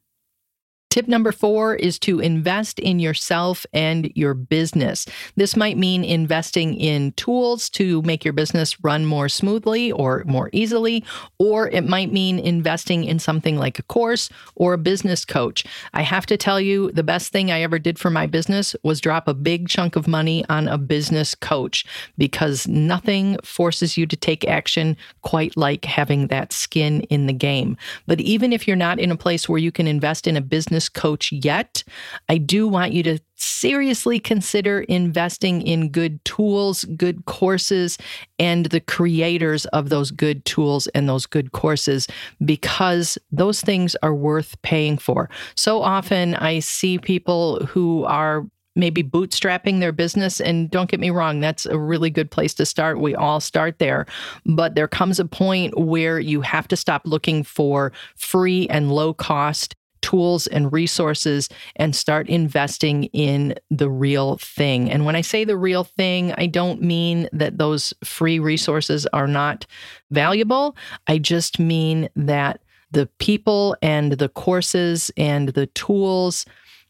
Tip 0.95 1.09
number 1.09 1.33
four 1.33 1.75
is 1.75 1.99
to 1.99 2.21
invest 2.21 2.79
in 2.79 3.01
yourself 3.01 3.67
and 3.73 4.13
your 4.15 4.33
business. 4.33 5.07
This 5.35 5.57
might 5.57 5.77
mean 5.77 6.05
investing 6.05 6.77
in 6.77 7.11
tools 7.17 7.69
to 7.71 8.01
make 8.03 8.25
your 8.25 8.33
business 8.33 8.79
run 8.85 9.05
more 9.05 9.29
smoothly 9.29 9.91
or 9.91 10.23
more 10.25 10.51
easily, 10.53 11.03
or 11.39 11.69
it 11.71 11.89
might 11.89 12.13
mean 12.13 12.39
investing 12.39 13.03
in 13.03 13.19
something 13.19 13.57
like 13.57 13.81
a 13.81 13.83
course 13.83 14.31
or 14.55 14.73
a 14.73 14.79
business 14.79 15.25
coach. 15.25 15.65
I 15.95 16.03
have 16.03 16.27
to 16.27 16.37
tell 16.37 16.61
you, 16.61 16.93
the 16.93 17.03
best 17.03 17.33
thing 17.33 17.51
I 17.51 17.63
ever 17.63 17.81
did 17.81 17.99
for 17.99 18.11
my 18.11 18.29
business 18.29 18.77
was 18.85 19.01
drop 19.01 19.27
a 19.27 19.35
big 19.35 19.69
chunk 19.69 19.97
of 19.97 20.07
money 20.07 20.45
on 20.49 20.69
a 20.69 20.79
business 20.79 21.35
coach 21.35 21.85
because 22.17 22.69
nothing 22.69 23.37
forces 23.43 23.97
you 23.97 24.07
to 24.07 24.17
take 24.17 24.47
action 24.47 24.97
quite 25.23 25.57
like 25.57 25.87
having 25.87 26.29
that 26.29 26.53
skin 26.53 27.01
in 27.11 27.27
the 27.27 27.33
game. 27.33 27.77
But 28.07 28.21
even 28.21 28.53
if 28.53 28.69
you're 28.69 28.77
not 28.77 29.01
in 29.01 29.11
a 29.11 29.17
place 29.17 29.49
where 29.49 29.59
you 29.59 29.73
can 29.73 29.89
invest 29.89 30.29
in 30.29 30.37
a 30.37 30.41
business 30.41 30.84
business 30.85 30.89
coach 30.89 31.33
yet, 31.33 31.85
I 32.29 32.39
do 32.39 32.69
want 32.69 32.93
you 32.93 33.03
to 33.05 33.19
seriously 33.37 34.19
consider 34.19 34.81
investing 34.89 35.63
in 35.63 35.91
good 35.91 36.25
tools, 36.25 36.85
good 36.97 37.25
courses, 37.27 37.99
and 38.39 38.67
the 38.67 38.81
creators 38.81 39.67
of 39.73 39.89
those 39.89 40.11
good 40.11 40.45
tools 40.45 40.89
and 40.95 41.09
those 41.09 41.27
good 41.27 41.53
courses 41.53 42.07
because 42.45 43.19
those 43.33 43.61
things 43.61 43.97
are 44.03 44.15
worth 44.15 44.61
paying 44.63 44.99
for. 44.99 45.29
So 45.57 45.83
often 45.83 46.35
I 46.37 46.61
see 46.61 46.99
people 46.99 47.65
who 47.67 48.05
are 48.05 48.45
maybe 48.77 49.03
bootstrapping 49.03 49.81
their 49.81 49.93
business. 49.93 50.41
And 50.41 50.71
don't 50.71 50.91
get 50.91 51.01
me 51.01 51.11
wrong, 51.11 51.41
that's 51.41 51.67
a 51.67 51.79
really 51.79 52.11
good 52.11 52.31
place 52.31 52.55
to 52.55 52.67
start. 52.67 52.99
We 52.99 53.15
all 53.15 53.41
start 53.41 53.79
there. 53.79 54.07
But 54.47 54.75
there 54.75 54.89
comes 54.89 55.21
a 55.21 55.25
point 55.25 55.79
where 55.79 56.19
you 56.19 56.41
have 56.41 56.67
to 56.69 56.77
stop 56.77 57.03
looking 57.05 57.45
for 57.45 57.93
free 58.17 58.67
and 58.69 58.91
low 58.91 59.15
cost 59.15 59.77
tools 60.05 60.47
and 60.49 60.71
resources 60.71 61.49
and 61.77 61.97
start 61.97 62.29
investing 62.29 63.05
in 63.05 63.55
the 63.71 63.89
real 63.89 64.37
thing. 64.37 64.91
And 64.91 65.07
when 65.07 65.17
I 65.17 65.23
say 65.23 65.45
the 65.45 65.57
real 65.57 65.83
thing, 65.83 66.35
I 66.37 66.45
don't 66.45 66.83
mean 66.83 67.27
that 67.33 67.57
those 67.57 67.95
free 68.05 68.39
resources 68.39 69.07
are 69.15 69.27
not 69.27 69.65
valuable. 70.11 70.77
I 71.07 71.17
just 71.17 71.59
mean 71.59 72.11
that 72.17 72.61
the 72.91 73.09
people 73.19 73.79
and 73.81 74.13
the 74.13 74.29
courses 74.29 75.11
and 75.17 75.49
the 75.49 75.69
tools 75.69 76.45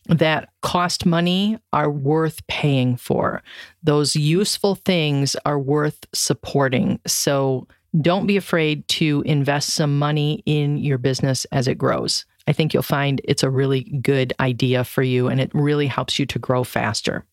that 0.09 0.49
cost 0.62 1.06
money 1.06 1.56
are 1.73 1.90
worth 1.90 2.44
paying 2.49 2.97
for. 2.97 3.44
Those 3.85 4.16
useful 4.16 4.75
things 4.75 5.37
are 5.47 5.61
worth 5.61 6.04
supporting. 6.12 6.99
So 7.06 7.68
don't 8.00 8.26
be 8.26 8.37
afraid 8.37 8.88
to 8.88 9.23
invest 9.25 9.71
some 9.71 10.00
money 10.00 10.42
in 10.47 10.78
your 10.78 10.99
business 10.99 11.44
as 11.52 11.68
it 11.68 11.78
grows. 11.78 12.25
I 12.47 12.53
think 12.53 12.75
you'll 12.75 12.83
find 12.83 13.21
it's 13.25 13.43
a 13.43 13.51
really 13.51 13.83
good 14.03 14.33
idea 14.41 14.85
for 14.85 15.03
you 15.03 15.29
and 15.29 15.41
it 15.41 15.51
really 15.55 15.87
helps 15.87 16.19
you 16.19 16.27
to 16.27 16.39
grow 16.39 16.65
faster. 16.65 17.25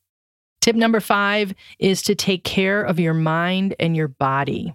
Tip 0.61 0.75
number 0.75 0.99
five 0.99 1.53
is 1.79 2.01
to 2.03 2.15
take 2.15 2.43
care 2.43 2.83
of 2.83 2.99
your 2.99 3.15
mind 3.15 3.75
and 3.79 3.95
your 3.95 4.07
body. 4.07 4.73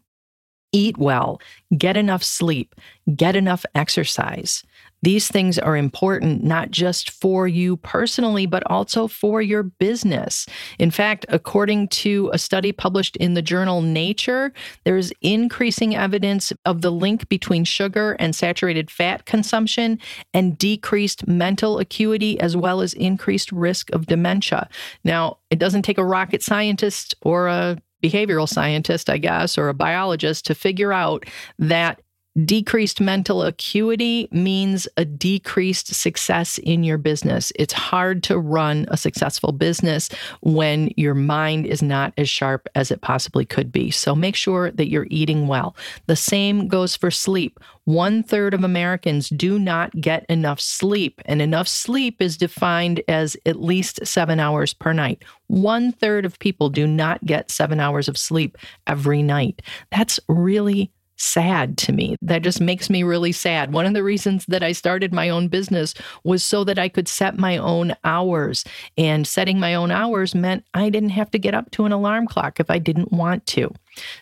Eat 0.73 0.99
well, 0.99 1.41
get 1.79 1.97
enough 1.97 2.23
sleep, 2.23 2.75
get 3.15 3.37
enough 3.37 3.65
exercise. 3.75 4.65
These 5.07 5.29
things 5.29 5.57
are 5.57 5.77
important 5.77 6.43
not 6.43 6.73
just 6.73 7.11
for 7.11 7.47
you 7.47 7.77
personally, 7.77 8.45
but 8.45 8.69
also 8.69 9.07
for 9.07 9.41
your 9.41 9.63
business. 9.63 10.47
In 10.81 10.91
fact, 10.91 11.25
according 11.29 11.87
to 12.03 12.29
a 12.33 12.39
study 12.39 12.73
published 12.73 13.17
in 13.19 13.35
the 13.35 13.41
journal 13.41 13.83
Nature, 13.83 14.53
there 14.83 14.97
is 14.97 15.15
increasing 15.23 15.95
evidence 15.95 16.53
of 16.65 16.81
the 16.81 16.91
link 16.91 17.29
between 17.29 17.63
sugar 17.63 18.17
and 18.19 18.35
saturated 18.35 18.91
fat 18.91 19.27
consumption 19.27 20.01
and 20.35 20.59
decreased 20.59 21.29
mental 21.29 21.79
acuity, 21.79 22.41
as 22.41 22.57
well 22.57 22.81
as 22.81 22.93
increased 22.95 23.53
risk 23.53 23.93
of 23.93 24.07
dementia. 24.07 24.69
Now, 25.05 25.39
it 25.51 25.61
doesn't 25.61 25.83
take 25.83 25.99
a 25.99 26.05
rocket 26.05 26.43
scientist 26.43 27.15
or 27.23 27.47
a 27.47 27.79
behavioral 28.03 28.49
scientist, 28.49 29.09
I 29.09 29.19
guess, 29.19 29.57
or 29.57 29.69
a 29.69 29.75
biologist 29.75 30.47
to 30.47 30.55
figure 30.57 30.93
out 30.93 31.27
that 31.61 32.01
Decreased 32.45 33.01
mental 33.01 33.43
acuity 33.43 34.29
means 34.31 34.87
a 34.99 35.07
decreased 35.07 35.95
success 35.95 36.59
in 36.59 36.85
your 36.85 36.99
business. 36.99 37.51
It's 37.55 37.73
hard 37.73 38.23
to 38.25 38.39
run 38.39 38.85
a 38.89 38.99
successful 38.99 39.53
business 39.53 40.11
when 40.43 40.93
your 40.99 41.15
mind 41.15 41.65
is 41.65 41.83
not 41.83 42.13
as 42.19 42.29
sharp 42.29 42.69
as 42.75 42.91
it 42.91 43.01
possibly 43.01 43.47
could 43.47 43.73
be. 43.73 43.91
So 43.91 44.15
make 44.15 44.37
sure 44.37 44.71
that 44.73 44.91
you're 44.91 45.07
eating 45.09 45.49
well. 45.49 45.75
The 46.07 46.17
same 46.17 46.69
goes 46.69 46.95
for 46.95 47.11
sleep. 47.11 47.59
One 47.85 48.23
third 48.23 48.53
of 48.53 48.65
Americans 48.65 49.31
do 49.31 49.59
not 49.59 49.99
get 49.99 50.27
enough 50.29 50.61
sleep, 50.61 51.23
and 51.25 51.41
enough 51.41 51.69
sleep 51.69 52.21
is 52.21 52.37
defined 52.37 53.01
as 53.09 53.37
at 53.47 53.63
least 53.63 54.05
seven 54.05 54.41
hours 54.41 54.75
per 54.75 54.93
night. 54.93 55.25
One 55.47 55.91
third 55.93 56.27
of 56.27 56.39
people 56.39 56.69
do 56.69 56.87
not 56.87 57.25
get 57.25 57.51
seven 57.51 57.81
hours 57.81 58.09
of 58.09 58.19
sleep 58.19 58.59
every 58.87 59.23
night. 59.23 59.63
That's 59.91 60.21
really 60.29 60.91
sad 61.17 61.79
to 61.79 61.93
me. 61.93 62.17
That 62.23 62.43
just 62.43 62.61
makes 62.61 62.91
me 62.91 63.03
really 63.03 63.33
sad. 63.33 63.73
One 63.73 63.87
of 63.87 63.95
the 63.95 64.03
reasons 64.03 64.45
that 64.47 64.63
I 64.63 64.73
started 64.73 65.13
my 65.13 65.29
own 65.29 65.49
business 65.49 65.95
was 66.25 66.43
so 66.43 66.65
that 66.65 66.79
I 66.79 66.89
could 66.89 67.09
set 67.09 67.39
my 67.39 67.57
own 67.57 67.95
hours. 68.05 68.65
And 68.99 69.27
setting 69.27 69.59
my 69.59 69.75
own 69.75 69.91
hours 69.91 70.35
meant 70.35 70.65
I 70.75 70.91
didn't 70.91 71.11
have 71.11 71.31
to 71.33 71.39
get 71.39 71.55
up 71.55 71.71
to 71.73 71.85
an 71.85 71.93
alarm 71.93 72.27
clock 72.27 72.61
if 72.61 72.71
I 72.71 72.79
didn't 72.79 73.13
want 73.13 73.47
to. 73.47 73.73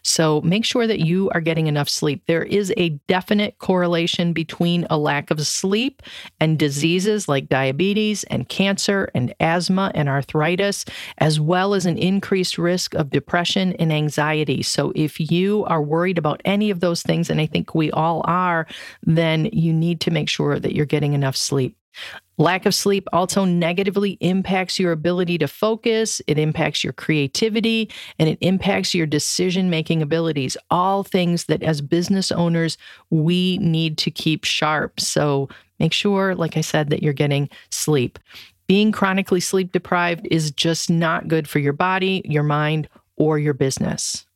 So 0.03 0.41
make 0.43 0.65
sure 0.65 0.87
that 0.87 1.01
you 1.01 1.31
are 1.31 1.41
getting 1.41 1.67
enough 1.67 1.89
sleep. 1.89 2.23
There 2.27 2.45
is 2.45 2.73
a 2.77 2.91
definite 3.09 3.59
correlation 3.59 4.33
between 4.33 4.87
a 4.91 4.99
lack 4.99 5.31
of 5.31 5.47
sleep 5.47 6.03
and 6.41 6.59
diseases 6.59 7.29
like 7.29 7.49
diabetes 7.49 8.25
and 8.25 8.49
cancer 8.49 9.11
and 9.15 9.35
asthma 9.41 9.93
and 9.95 10.09
arthritis, 10.09 10.85
as 11.19 11.41
well 11.41 11.75
as 11.75 11.87
an 11.87 11.99
increased 11.99 12.59
risk 12.59 12.95
of 12.95 13.11
depression 13.11 13.73
and 13.75 13.93
anxiety. 13.93 14.63
So 14.63 14.93
if 14.95 15.19
you 15.21 15.65
are 15.65 15.83
worried 15.83 16.19
about 16.19 16.41
any 16.45 16.71
of 16.71 16.81
those 16.81 17.03
things, 17.03 17.31
and 17.31 17.41
I 17.41 17.47
think 17.47 17.75
we 17.75 17.91
all 17.91 18.23
are, 18.27 18.67
then 19.03 19.47
you 19.53 19.73
need 19.73 20.01
to 20.03 20.11
make 20.11 20.29
sure 20.29 20.59
that 20.59 20.75
you're 20.75 20.87
getting 20.87 21.13
enough 21.13 21.37
sleep. 21.37 21.77
Lack 22.37 22.67
of 22.67 22.75
sleep 22.75 23.07
also 23.13 23.45
negatively 23.45 24.13
impacts 24.21 24.79
your 24.79 24.91
ability 24.91 25.39
to 25.39 25.47
focus, 25.47 26.21
it 26.27 26.39
impacts 26.39 26.83
your 26.83 26.93
creativity, 26.93 27.91
and 28.19 28.29
it 28.29 28.39
impacts 28.41 28.95
your 28.95 29.07
decision 29.07 29.71
making 29.71 30.03
abilities. 30.03 30.57
All 30.71 31.05
things 31.05 31.45
that 31.45 31.63
as 31.63 31.81
business 31.81 32.33
owners, 32.33 32.77
we 33.11 33.59
need 33.59 33.99
to 33.99 34.11
keep 34.11 34.45
sharp. 34.45 34.99
So 34.99 35.49
make 35.79 35.93
sure, 35.93 36.35
like 36.35 36.57
I 36.57 36.61
said, 36.61 36.91
that 36.91 37.03
you're 37.03 37.13
getting 37.13 37.49
sleep. 37.71 38.19
Being 38.67 38.93
chronically 38.93 39.41
sleep 39.41 39.73
deprived 39.73 40.27
is 40.31 40.51
just 40.51 40.91
not 40.91 41.29
good 41.29 41.49
for 41.49 41.59
your 41.59 41.73
body, 41.75 42.23
your 42.25 42.43
mind, 42.43 42.89
or 43.17 43.39
your 43.39 43.55
business. 43.55 44.27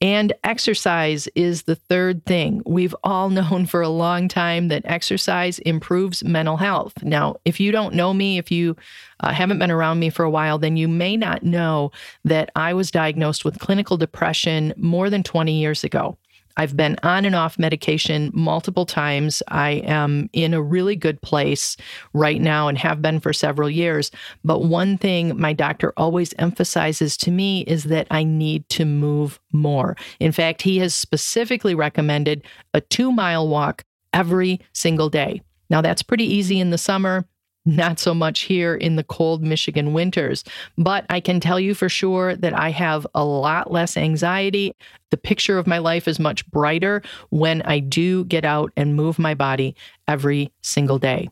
And 0.00 0.32
exercise 0.44 1.28
is 1.34 1.62
the 1.62 1.74
third 1.74 2.24
thing. 2.26 2.62
We've 2.66 2.94
all 3.04 3.30
known 3.36 3.66
for 3.66 3.80
a 3.80 3.88
long 3.88 4.28
time 4.28 4.68
that 4.68 4.82
exercise 4.84 5.58
improves 5.60 6.24
mental 6.24 6.56
health. 6.56 7.02
Now, 7.02 7.36
if 7.44 7.60
you 7.60 7.72
don't 7.72 7.94
know 7.94 8.12
me, 8.14 8.38
if 8.38 8.50
you 8.50 8.76
uh, 9.20 9.32
haven't 9.32 9.58
been 9.58 9.70
around 9.70 9.98
me 9.98 10.10
for 10.10 10.24
a 10.24 10.30
while, 10.30 10.58
then 10.58 10.76
you 10.76 10.88
may 10.88 11.16
not 11.16 11.42
know 11.42 11.90
that 12.24 12.50
I 12.54 12.74
was 12.74 12.90
diagnosed 12.90 13.44
with 13.44 13.58
clinical 13.58 13.96
depression 13.96 14.74
more 14.76 15.10
than 15.10 15.22
20 15.22 15.58
years 15.58 15.84
ago. 15.84 16.16
I've 16.56 16.76
been 16.76 16.96
on 17.02 17.24
and 17.24 17.34
off 17.34 17.58
medication 17.58 18.30
multiple 18.34 18.86
times. 18.86 19.42
I 19.48 19.82
am 19.84 20.30
in 20.32 20.54
a 20.54 20.62
really 20.62 20.96
good 20.96 21.20
place 21.22 21.76
right 22.12 22.40
now 22.40 22.68
and 22.68 22.78
have 22.78 23.02
been 23.02 23.20
for 23.20 23.32
several 23.32 23.68
years. 23.68 24.10
But 24.44 24.64
one 24.64 24.98
thing 24.98 25.38
my 25.38 25.52
doctor 25.52 25.92
always 25.96 26.34
emphasizes 26.38 27.16
to 27.18 27.30
me 27.30 27.62
is 27.62 27.84
that 27.84 28.06
I 28.10 28.24
need 28.24 28.68
to 28.70 28.84
move 28.84 29.38
more. 29.52 29.96
In 30.20 30.32
fact, 30.32 30.62
he 30.62 30.78
has 30.78 30.94
specifically 30.94 31.74
recommended 31.74 32.42
a 32.74 32.80
two 32.80 33.12
mile 33.12 33.48
walk 33.48 33.84
every 34.12 34.60
single 34.72 35.10
day. 35.10 35.42
Now, 35.68 35.82
that's 35.82 36.02
pretty 36.02 36.24
easy 36.24 36.60
in 36.60 36.70
the 36.70 36.78
summer. 36.78 37.26
Not 37.66 37.98
so 37.98 38.14
much 38.14 38.42
here 38.42 38.76
in 38.76 38.94
the 38.94 39.02
cold 39.02 39.42
Michigan 39.42 39.92
winters, 39.92 40.44
but 40.78 41.04
I 41.10 41.18
can 41.18 41.40
tell 41.40 41.58
you 41.58 41.74
for 41.74 41.88
sure 41.88 42.36
that 42.36 42.56
I 42.56 42.70
have 42.70 43.06
a 43.12 43.24
lot 43.24 43.72
less 43.72 43.96
anxiety. 43.96 44.72
The 45.10 45.16
picture 45.16 45.58
of 45.58 45.66
my 45.66 45.78
life 45.78 46.06
is 46.06 46.20
much 46.20 46.48
brighter 46.50 47.02
when 47.30 47.62
I 47.62 47.80
do 47.80 48.24
get 48.24 48.44
out 48.44 48.72
and 48.76 48.94
move 48.94 49.18
my 49.18 49.34
body 49.34 49.74
every 50.06 50.52
single 50.62 51.00
day. 51.00 51.28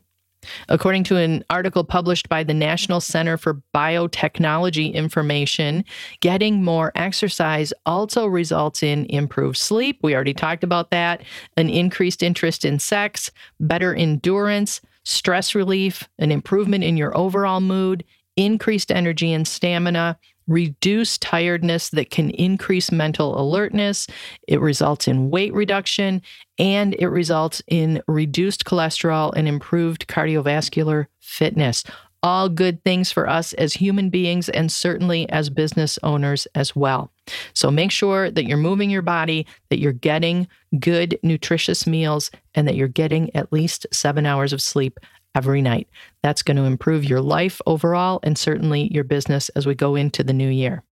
According 0.69 1.05
to 1.05 1.17
an 1.17 1.43
article 1.49 1.83
published 1.83 2.29
by 2.29 2.43
the 2.43 2.53
National 2.53 3.01
Center 3.01 3.37
for 3.37 3.61
Biotechnology 3.73 4.93
Information, 4.93 5.83
getting 6.19 6.63
more 6.63 6.91
exercise 6.95 7.73
also 7.85 8.27
results 8.27 8.83
in 8.83 9.05
improved 9.05 9.57
sleep. 9.57 9.99
We 10.03 10.13
already 10.13 10.33
talked 10.33 10.63
about 10.63 10.91
that, 10.91 11.23
an 11.57 11.69
increased 11.69 12.21
interest 12.21 12.65
in 12.65 12.77
sex, 12.77 13.31
better 13.59 13.95
endurance, 13.95 14.81
stress 15.05 15.55
relief, 15.55 16.09
an 16.19 16.31
improvement 16.31 16.83
in 16.83 16.97
your 16.97 17.15
overall 17.17 17.61
mood, 17.61 18.03
increased 18.35 18.91
energy 18.91 19.31
and 19.31 19.47
stamina, 19.47 20.19
reduced 20.47 21.21
tiredness 21.21 21.89
that 21.89 22.09
can 22.09 22.29
increase 22.31 22.91
mental 22.91 23.39
alertness. 23.39 24.07
It 24.47 24.59
results 24.59 25.07
in 25.07 25.31
weight 25.31 25.53
reduction 25.53 26.21
and 26.59 26.95
it 26.99 27.07
results 27.07 27.63
in 27.67 28.01
reduced 28.07 28.65
cholesterol 28.65 29.33
and 29.35 29.47
improved 29.47 30.07
cardiovascular 30.07 31.07
fitness 31.19 31.83
all 32.23 32.49
good 32.49 32.83
things 32.83 33.11
for 33.11 33.29
us 33.29 33.53
as 33.53 33.73
human 33.73 34.09
beings 34.09 34.49
and 34.49 34.71
certainly 34.71 35.29
as 35.29 35.49
business 35.49 35.99
owners 36.03 36.47
as 36.55 36.75
well. 36.75 37.11
So 37.53 37.69
make 37.69 37.91
sure 37.91 38.31
that 38.31 38.45
you're 38.45 38.57
moving 38.57 38.89
your 38.89 39.01
body, 39.01 39.45
that 39.69 39.79
you're 39.79 39.93
getting 39.93 40.47
good, 40.79 41.19
nutritious 41.23 41.85
meals, 41.85 42.31
and 42.55 42.67
that 42.67 42.75
you're 42.75 42.87
getting 42.87 43.35
at 43.35 43.53
least 43.53 43.85
seven 43.91 44.25
hours 44.25 44.53
of 44.53 44.61
sleep 44.61 44.99
every 45.35 45.61
night. 45.61 45.87
That's 46.23 46.41
going 46.41 46.57
to 46.57 46.63
improve 46.63 47.03
your 47.03 47.21
life 47.21 47.61
overall 47.65 48.19
and 48.23 48.37
certainly 48.37 48.91
your 48.93 49.03
business 49.03 49.49
as 49.49 49.67
we 49.67 49.75
go 49.75 49.95
into 49.95 50.23
the 50.23 50.33
new 50.33 50.49
year. 50.49 50.83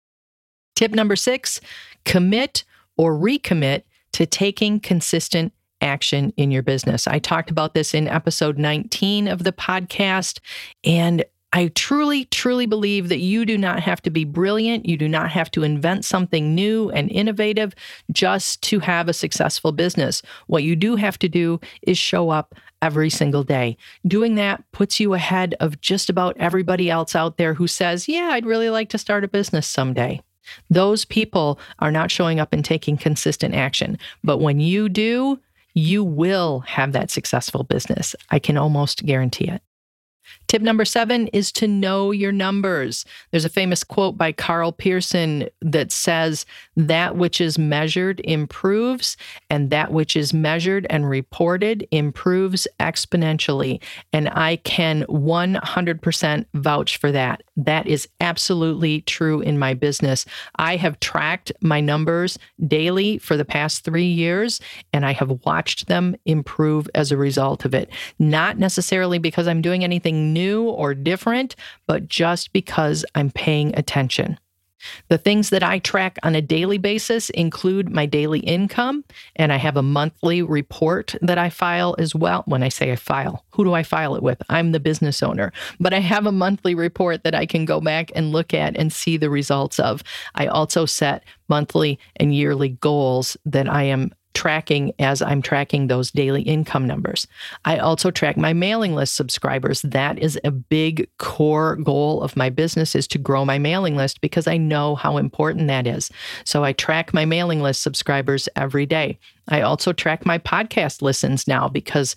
Tip 0.75 0.91
number 0.91 1.15
six 1.15 1.61
commit 2.05 2.63
or 2.97 3.13
recommit 3.13 3.83
to 4.13 4.25
taking 4.25 4.79
consistent 4.79 5.53
action 5.83 6.33
in 6.37 6.49
your 6.49 6.63
business. 6.63 7.07
I 7.07 7.19
talked 7.19 7.51
about 7.51 7.73
this 7.73 7.93
in 7.93 8.07
episode 8.07 8.57
19 8.57 9.27
of 9.27 9.43
the 9.43 9.51
podcast, 9.51 10.39
and 10.83 11.23
I 11.55 11.67
truly, 11.75 12.25
truly 12.25 12.65
believe 12.65 13.09
that 13.09 13.19
you 13.19 13.45
do 13.45 13.59
not 13.59 13.79
have 13.81 14.01
to 14.01 14.09
be 14.09 14.25
brilliant. 14.25 14.87
You 14.87 14.97
do 14.97 15.07
not 15.07 15.29
have 15.29 15.51
to 15.51 15.61
invent 15.61 16.03
something 16.03 16.55
new 16.55 16.89
and 16.89 17.11
innovative 17.11 17.75
just 18.11 18.63
to 18.63 18.79
have 18.79 19.07
a 19.07 19.13
successful 19.13 19.71
business. 19.71 20.23
What 20.47 20.63
you 20.63 20.75
do 20.75 20.95
have 20.95 21.19
to 21.19 21.29
do 21.29 21.59
is 21.83 21.99
show 21.99 22.31
up 22.31 22.55
every 22.81 23.11
single 23.11 23.43
day. 23.43 23.77
Doing 24.07 24.33
that 24.35 24.63
puts 24.71 24.99
you 24.99 25.13
ahead 25.13 25.53
of 25.59 25.79
just 25.79 26.09
about 26.09 26.35
everybody 26.37 26.89
else 26.89 27.15
out 27.15 27.37
there 27.37 27.53
who 27.53 27.67
says, 27.67 28.07
Yeah, 28.07 28.29
I'd 28.31 28.47
really 28.47 28.71
like 28.71 28.89
to 28.89 28.97
start 28.97 29.23
a 29.23 29.27
business 29.27 29.67
someday. 29.67 30.21
Those 30.71 31.05
people 31.05 31.59
are 31.79 31.91
not 31.91 32.09
showing 32.09 32.39
up 32.39 32.51
and 32.51 32.65
taking 32.65 32.97
consistent 32.97 33.53
action. 33.53 33.99
But 34.23 34.39
when 34.39 34.59
you 34.59 34.89
do, 34.89 35.39
you 35.73 36.03
will 36.03 36.61
have 36.61 36.91
that 36.91 37.11
successful 37.11 37.63
business. 37.63 38.15
I 38.29 38.39
can 38.39 38.57
almost 38.57 39.05
guarantee 39.05 39.47
it. 39.47 39.61
Tip 40.47 40.61
number 40.61 40.85
seven 40.85 41.27
is 41.27 41.51
to 41.53 41.67
know 41.67 42.11
your 42.11 42.31
numbers. 42.31 43.05
There's 43.31 43.45
a 43.45 43.49
famous 43.49 43.83
quote 43.83 44.17
by 44.17 44.31
Karl 44.31 44.71
Pearson 44.71 45.49
that 45.61 45.91
says, 45.91 46.45
That 46.75 47.15
which 47.15 47.41
is 47.41 47.57
measured 47.57 48.21
improves, 48.23 49.17
and 49.49 49.71
that 49.71 49.91
which 49.91 50.15
is 50.15 50.33
measured 50.33 50.85
and 50.89 51.09
reported 51.09 51.87
improves 51.89 52.67
exponentially. 52.79 53.81
And 54.11 54.29
I 54.29 54.57
can 54.57 55.03
100% 55.05 56.45
vouch 56.53 56.97
for 56.97 57.11
that. 57.11 57.41
That 57.57 57.87
is 57.87 58.07
absolutely 58.19 59.01
true 59.01 59.41
in 59.41 59.57
my 59.57 59.73
business. 59.73 60.25
I 60.57 60.75
have 60.75 60.99
tracked 60.99 61.51
my 61.61 61.81
numbers 61.81 62.37
daily 62.67 63.17
for 63.17 63.37
the 63.37 63.45
past 63.45 63.83
three 63.83 64.05
years, 64.05 64.59
and 64.91 65.05
I 65.05 65.13
have 65.13 65.45
watched 65.45 65.87
them 65.87 66.15
improve 66.25 66.87
as 66.93 67.11
a 67.11 67.17
result 67.17 67.65
of 67.65 67.73
it. 67.73 67.89
Not 68.19 68.59
necessarily 68.59 69.17
because 69.17 69.47
I'm 69.47 69.61
doing 69.61 69.83
anything 69.83 70.31
new 70.31 70.42
or 70.51 70.93
different, 70.93 71.55
but 71.87 72.07
just 72.07 72.53
because 72.53 73.05
I'm 73.15 73.31
paying 73.31 73.75
attention. 73.77 74.37
The 75.07 75.17
things 75.17 75.49
that 75.49 75.63
I 75.63 75.79
track 75.79 76.17
on 76.23 76.35
a 76.35 76.41
daily 76.41 76.77
basis 76.77 77.29
include 77.29 77.89
my 77.89 78.05
daily 78.05 78.39
income, 78.39 79.03
and 79.35 79.53
I 79.53 79.57
have 79.57 79.77
a 79.77 79.81
monthly 79.81 80.41
report 80.41 81.15
that 81.21 81.37
I 81.37 81.49
file 81.49 81.95
as 81.97 82.13
well. 82.13 82.43
When 82.45 82.63
I 82.63 82.69
say 82.69 82.91
I 82.91 82.95
file, 82.95 83.45
who 83.51 83.63
do 83.63 83.73
I 83.73 83.83
file 83.83 84.15
it 84.15 84.23
with? 84.23 84.41
I'm 84.49 84.71
the 84.71 84.79
business 84.79 85.23
owner, 85.23 85.51
but 85.79 85.93
I 85.93 85.99
have 85.99 86.25
a 86.25 86.31
monthly 86.31 86.75
report 86.75 87.23
that 87.23 87.35
I 87.35 87.45
can 87.45 87.65
go 87.65 87.79
back 87.79 88.11
and 88.15 88.31
look 88.31 88.53
at 88.53 88.77
and 88.77 88.91
see 88.91 89.17
the 89.17 89.29
results 89.29 89.79
of. 89.79 90.03
I 90.35 90.47
also 90.47 90.85
set 90.85 91.23
monthly 91.47 91.99
and 92.17 92.35
yearly 92.35 92.69
goals 92.69 93.37
that 93.45 93.69
I 93.69 93.83
am 93.83 94.13
tracking 94.33 94.93
as 94.99 95.21
I'm 95.21 95.41
tracking 95.41 95.87
those 95.87 96.11
daily 96.11 96.41
income 96.41 96.87
numbers. 96.87 97.27
I 97.65 97.77
also 97.77 98.11
track 98.11 98.37
my 98.37 98.53
mailing 98.53 98.95
list 98.95 99.15
subscribers. 99.15 99.81
That 99.83 100.19
is 100.19 100.39
a 100.43 100.51
big 100.51 101.07
core 101.17 101.75
goal 101.77 102.21
of 102.21 102.35
my 102.35 102.49
business 102.49 102.95
is 102.95 103.07
to 103.09 103.17
grow 103.17 103.45
my 103.45 103.57
mailing 103.57 103.95
list 103.95 104.21
because 104.21 104.47
I 104.47 104.57
know 104.57 104.95
how 104.95 105.17
important 105.17 105.67
that 105.67 105.87
is. 105.87 106.09
So 106.45 106.63
I 106.63 106.73
track 106.73 107.13
my 107.13 107.25
mailing 107.25 107.61
list 107.61 107.81
subscribers 107.81 108.49
every 108.55 108.85
day. 108.85 109.19
I 109.47 109.61
also 109.61 109.93
track 109.93 110.25
my 110.25 110.39
podcast 110.39 111.01
listens 111.01 111.47
now 111.47 111.67
because 111.67 112.15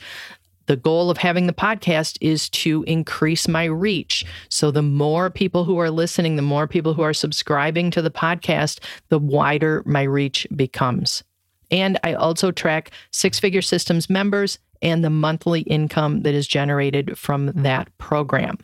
the 0.67 0.77
goal 0.77 1.11
of 1.11 1.19
having 1.19 1.47
the 1.47 1.53
podcast 1.53 2.19
is 2.21 2.49
to 2.51 2.85
increase 2.87 3.49
my 3.49 3.65
reach. 3.65 4.25
So, 4.49 4.71
the 4.71 4.83
more 4.83 5.31
people 5.31 5.65
who 5.65 5.79
are 5.79 5.91
listening, 5.91 6.37
the 6.37 6.43
more 6.43 6.67
people 6.67 6.95
who 6.95 7.03
are 7.03 7.15
subscribing 7.15 7.91
to 7.93 8.03
the 8.03 8.11
podcast, 8.11 8.81
the 9.09 9.19
wider 9.19 9.83
my 9.87 10.03
reach 10.03 10.47
becomes. 10.55 11.23
And 11.71 11.99
I 12.05 12.15
also 12.15 12.51
track 12.51 12.91
Six 13.11 13.39
Figure 13.39 13.63
Systems 13.63 14.09
members 14.09 14.59
and 14.83 15.05
the 15.05 15.11
monthly 15.11 15.63
income 15.63 16.23
that 16.23 16.35
is 16.35 16.47
generated 16.47 17.19
from 17.19 17.47
that 17.55 17.97
program. 17.99 18.59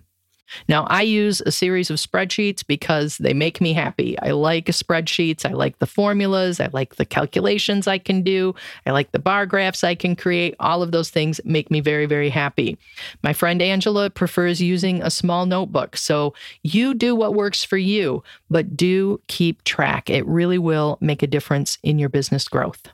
Now, 0.68 0.84
I 0.88 1.02
use 1.02 1.40
a 1.40 1.52
series 1.52 1.90
of 1.90 1.96
spreadsheets 1.96 2.66
because 2.66 3.18
they 3.18 3.34
make 3.34 3.60
me 3.60 3.72
happy. 3.72 4.18
I 4.20 4.30
like 4.30 4.66
spreadsheets. 4.66 5.48
I 5.48 5.52
like 5.52 5.78
the 5.78 5.86
formulas. 5.86 6.60
I 6.60 6.68
like 6.72 6.96
the 6.96 7.04
calculations 7.04 7.86
I 7.86 7.98
can 7.98 8.22
do. 8.22 8.54
I 8.86 8.90
like 8.90 9.12
the 9.12 9.18
bar 9.18 9.46
graphs 9.46 9.84
I 9.84 9.94
can 9.94 10.16
create. 10.16 10.54
All 10.60 10.82
of 10.82 10.92
those 10.92 11.10
things 11.10 11.40
make 11.44 11.70
me 11.70 11.80
very, 11.80 12.06
very 12.06 12.30
happy. 12.30 12.78
My 13.22 13.32
friend 13.32 13.60
Angela 13.62 14.10
prefers 14.10 14.60
using 14.60 15.02
a 15.02 15.10
small 15.10 15.46
notebook. 15.46 15.96
So 15.96 16.34
you 16.62 16.94
do 16.94 17.14
what 17.14 17.34
works 17.34 17.64
for 17.64 17.78
you, 17.78 18.22
but 18.50 18.76
do 18.76 19.20
keep 19.28 19.64
track. 19.64 20.10
It 20.10 20.26
really 20.26 20.58
will 20.58 20.98
make 21.00 21.22
a 21.22 21.26
difference 21.26 21.78
in 21.82 21.98
your 21.98 22.08
business 22.08 22.48
growth. 22.48 22.88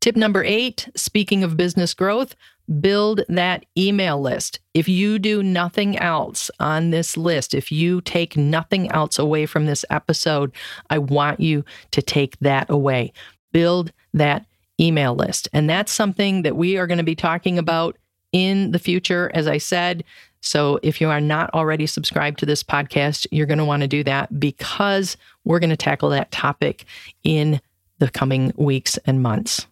Tip 0.00 0.14
number 0.14 0.44
eight 0.44 0.88
speaking 0.94 1.42
of 1.42 1.56
business 1.56 1.92
growth, 1.92 2.36
build 2.80 3.22
that 3.28 3.64
email 3.76 4.20
list. 4.20 4.60
If 4.74 4.88
you 4.88 5.18
do 5.18 5.42
nothing 5.42 5.98
else 5.98 6.50
on 6.60 6.90
this 6.90 7.16
list, 7.16 7.54
if 7.54 7.72
you 7.72 8.00
take 8.02 8.36
nothing 8.36 8.90
else 8.90 9.18
away 9.18 9.46
from 9.46 9.66
this 9.66 9.84
episode, 9.90 10.52
I 10.90 10.98
want 10.98 11.40
you 11.40 11.64
to 11.92 12.02
take 12.02 12.38
that 12.40 12.68
away. 12.68 13.12
Build 13.52 13.92
that 14.14 14.44
email 14.80 15.14
list. 15.14 15.48
And 15.52 15.68
that's 15.68 15.92
something 15.92 16.42
that 16.42 16.56
we 16.56 16.76
are 16.76 16.86
going 16.86 16.98
to 16.98 17.04
be 17.04 17.16
talking 17.16 17.58
about 17.58 17.96
in 18.32 18.70
the 18.72 18.78
future, 18.78 19.30
as 19.34 19.46
I 19.46 19.58
said. 19.58 20.04
So 20.40 20.78
if 20.82 21.00
you 21.00 21.08
are 21.08 21.20
not 21.20 21.52
already 21.54 21.86
subscribed 21.86 22.38
to 22.40 22.46
this 22.46 22.62
podcast, 22.62 23.26
you're 23.30 23.46
going 23.46 23.58
to 23.58 23.64
want 23.64 23.82
to 23.82 23.88
do 23.88 24.04
that 24.04 24.38
because 24.38 25.16
we're 25.44 25.58
going 25.58 25.70
to 25.70 25.76
tackle 25.76 26.10
that 26.10 26.30
topic 26.30 26.84
in 27.24 27.60
the 27.98 28.10
coming 28.10 28.52
weeks 28.56 28.98
and 29.06 29.22
months. 29.22 29.66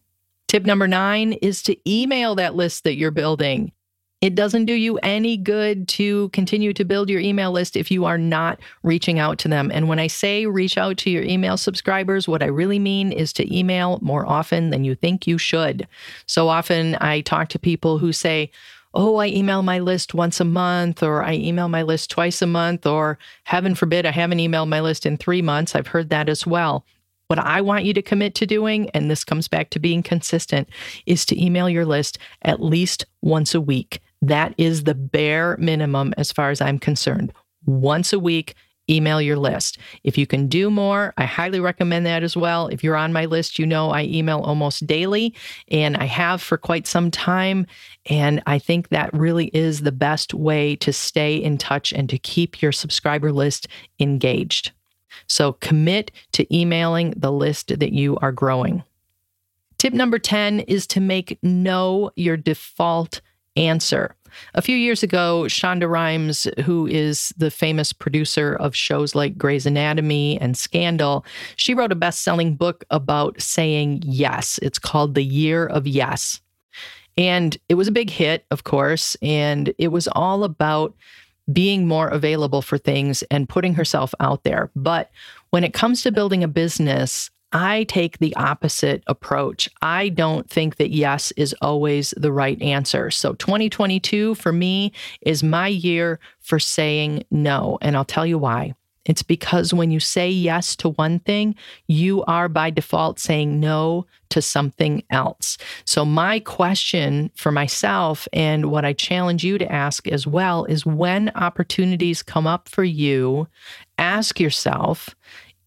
Tip 0.49 0.65
number 0.65 0.87
nine 0.87 1.33
is 1.35 1.63
to 1.65 1.77
email 1.91 2.35
that 2.37 2.55
list 2.55 2.85
that 2.85 2.97
you're 2.97 3.11
building. 3.11 3.73
It 4.23 4.35
doesn't 4.35 4.65
do 4.65 4.73
you 4.73 4.97
any 4.99 5.37
good 5.37 5.89
to 5.89 6.31
continue 6.31 6.73
to 6.73 6.85
build 6.85 7.11
your 7.11 7.21
email 7.21 7.53
list 7.53 7.77
if 7.77 7.91
you 7.91 8.07
are 8.07 8.17
not 8.17 8.59
reaching 8.83 9.19
out 9.19 9.39
to 9.41 9.49
them. 9.49 9.71
And 9.71 9.89
when 9.89 9.99
I 9.99 10.07
say 10.07 10.47
reach 10.47 10.79
out 10.79 10.97
to 10.99 11.11
your 11.11 11.23
email 11.23 11.57
subscribers, 11.57 12.27
what 12.27 12.43
I 12.43 12.47
really 12.47 12.79
mean 12.79 13.13
is 13.13 13.33
to 13.35 13.57
email 13.57 13.99
more 14.01 14.25
often 14.25 14.71
than 14.71 14.85
you 14.85 14.95
think 14.95 15.27
you 15.27 15.37
should. 15.37 15.87
So 16.27 16.49
often 16.49 16.97
I 17.01 17.21
talk 17.21 17.49
to 17.51 17.59
people 17.59 17.99
who 17.99 18.13
say, 18.13 18.51
Oh, 18.95 19.17
I 19.17 19.27
email 19.27 19.63
my 19.63 19.79
list 19.79 20.15
once 20.15 20.41
a 20.41 20.45
month, 20.45 21.03
or 21.03 21.23
I 21.23 21.35
email 21.35 21.69
my 21.69 21.83
list 21.83 22.11
twice 22.11 22.41
a 22.41 22.47
month, 22.47 22.87
or 22.87 23.19
heaven 23.45 23.75
forbid, 23.75 24.07
I 24.07 24.11
haven't 24.11 24.39
emailed 24.39 24.69
my 24.69 24.81
list 24.81 25.05
in 25.05 25.19
three 25.19 25.43
months. 25.43 25.75
I've 25.75 25.89
heard 25.89 26.09
that 26.09 26.31
as 26.31 26.47
well. 26.47 26.87
What 27.29 27.39
I 27.41 27.61
want 27.61 27.85
you 27.85 27.93
to 27.95 28.03
commit 28.03 28.35
to 28.37 28.47
doing, 28.47 28.89
and 28.91 29.11
this 29.11 29.25
comes 29.25 29.49
back 29.49 29.71
to 29.71 29.81
being 29.81 30.03
consistent, 30.03 30.69
is 31.07 31.27
to 31.27 31.45
email 31.45 31.69
your 31.69 31.85
list 31.85 32.19
at 32.43 32.62
least 32.62 33.05
once 33.23 33.55
a 33.55 33.61
week. 33.61 34.01
That 34.23 34.55
is 34.59 34.85
the 34.85 34.95
bare 34.95 35.57
minimum 35.59 36.15
as 36.17 36.31
far 36.31 36.51
as 36.51 36.61
I'm 36.61 36.79
concerned. 36.79 37.33
Once 37.65 38.12
a 38.12 38.19
week, 38.19 38.55
email 38.89 39.21
your 39.21 39.37
list. 39.37 39.79
If 40.05 40.17
you 40.17 40.27
can 40.27 40.47
do 40.47 40.71
more, 40.71 41.12
I 41.17 41.25
highly 41.25 41.61
recommend 41.61 42.07
that 42.07 42.23
as 42.23 42.37
well. 42.37 42.69
If 42.69 42.85
you're 42.85 42.97
on 42.97 43.12
my 43.12 43.25
list, 43.25 43.59
you 43.59 43.67
know 43.67 43.91
I 43.91 44.05
email 44.05 44.39
almost 44.39 44.87
daily 44.87 45.35
and 45.69 45.97
I 45.97 46.05
have 46.05 46.41
for 46.41 46.57
quite 46.57 46.87
some 46.87 47.11
time. 47.11 47.67
And 48.09 48.43
I 48.47 48.61
think 48.61 48.91
that 48.91 49.12
really 49.12 49.47
is 49.47 49.81
the 49.81 49.93
best 49.93 50.33
way 50.35 50.77
to 50.77 50.93
stay 50.93 51.37
in 51.37 51.59
touch 51.59 51.93
and 51.93 52.09
to 52.09 52.19
keep 52.19 52.62
your 52.62 52.73
subscriber 52.73 53.33
list 53.33 53.67
engaged. 53.99 54.71
So 55.26 55.55
commit 55.55 56.11
to 56.33 56.57
emailing 56.57 57.14
the 57.16 57.33
list 57.33 57.79
that 57.79 57.92
you 57.92 58.16
are 58.18 58.33
growing. 58.33 58.83
Tip 59.79 59.92
number 59.92 60.18
10 60.18 60.61
is 60.61 60.87
to 60.88 61.00
make 61.00 61.38
no 61.42 62.11
your 62.16 62.37
default 62.37 63.20
answer. 63.57 64.14
A 64.55 64.62
few 64.62 64.76
years 64.76 65.02
ago, 65.02 65.44
Shonda 65.48 65.88
Rhimes, 65.88 66.46
who 66.64 66.87
is 66.87 67.33
the 67.37 67.50
famous 67.50 67.92
producer 67.92 68.55
of 68.57 68.74
shows 68.74 69.14
like 69.14 69.38
Grey's 69.38 69.66
Anatomy 69.66 70.38
and 70.40 70.57
Scandal, 70.57 71.24
she 71.57 71.74
wrote 71.74 71.92
a 71.92 71.96
best 71.96 72.22
selling 72.22 72.55
book 72.55 72.85
about 72.90 73.40
saying 73.40 74.02
yes. 74.05 74.59
It's 74.62 74.79
called 74.79 75.14
The 75.14 75.24
Year 75.24 75.66
of 75.66 75.87
Yes. 75.87 76.40
And 77.18 77.57
it 77.68 77.74
was 77.74 77.88
a 77.88 77.92
big 77.92 78.11
hit, 78.11 78.44
of 78.50 78.64
course, 78.64 79.16
and 79.22 79.72
it 79.79 79.88
was 79.88 80.07
all 80.09 80.44
about 80.44 80.94
being 81.53 81.87
more 81.87 82.09
available 82.09 82.63
for 82.63 82.79
things 82.79 83.23
and 83.31 83.49
putting 83.49 83.75
herself 83.75 84.15
out 84.21 84.45
there. 84.45 84.71
But 84.75 85.11
when 85.51 85.65
it 85.65 85.75
comes 85.75 86.03
to 86.03 86.13
building 86.13 86.43
a 86.43 86.49
business, 86.49 87.31
I 87.53 87.85
take 87.85 88.19
the 88.19 88.35
opposite 88.37 89.03
approach. 89.07 89.69
I 89.81 90.09
don't 90.09 90.51
think 90.51 90.77
that 90.77 90.91
yes 90.91 91.33
is 91.33 91.55
always 91.63 92.13
the 92.17 92.33
right 92.33 92.61
answer. 92.61 93.11
So 93.11 93.35
2022 93.35 94.35
for 94.35 94.53
me 94.53 94.93
is 95.23 95.43
my 95.43 95.69
year 95.69 96.19
for 96.41 96.59
saying 96.59 97.25
no. 97.31 97.79
And 97.81 97.97
I'll 97.97 98.05
tell 98.05 98.27
you 98.27 98.39
why. 98.39 98.75
It's 99.07 99.23
because 99.23 99.73
when 99.73 99.90
you 99.90 100.01
say 100.01 100.29
yes 100.29 100.77
to 100.77 100.90
one 100.90 101.21
thing, 101.21 101.55
you 101.87 102.23
are 102.25 102.49
by 102.49 102.71
default 102.71 103.19
saying 103.19 103.59
no 103.59 104.07
to 104.31 104.42
something 104.42 105.03
else. 105.11 105.57
So, 105.85 106.05
my 106.05 106.40
question 106.40 107.31
for 107.35 107.53
myself 107.53 108.29
and 108.33 108.71
what 108.71 108.85
I 108.85 108.92
challenge 108.92 109.45
you 109.45 109.59
to 109.59 109.73
ask 109.73 110.07
as 110.09 110.27
well 110.27 110.64
is 110.64 110.85
when 110.85 111.31
opportunities 111.35 112.23
come 112.23 112.47
up 112.47 112.69
for 112.69 112.85
you, 112.85 113.49
ask 113.99 114.38
yourself, 114.40 115.14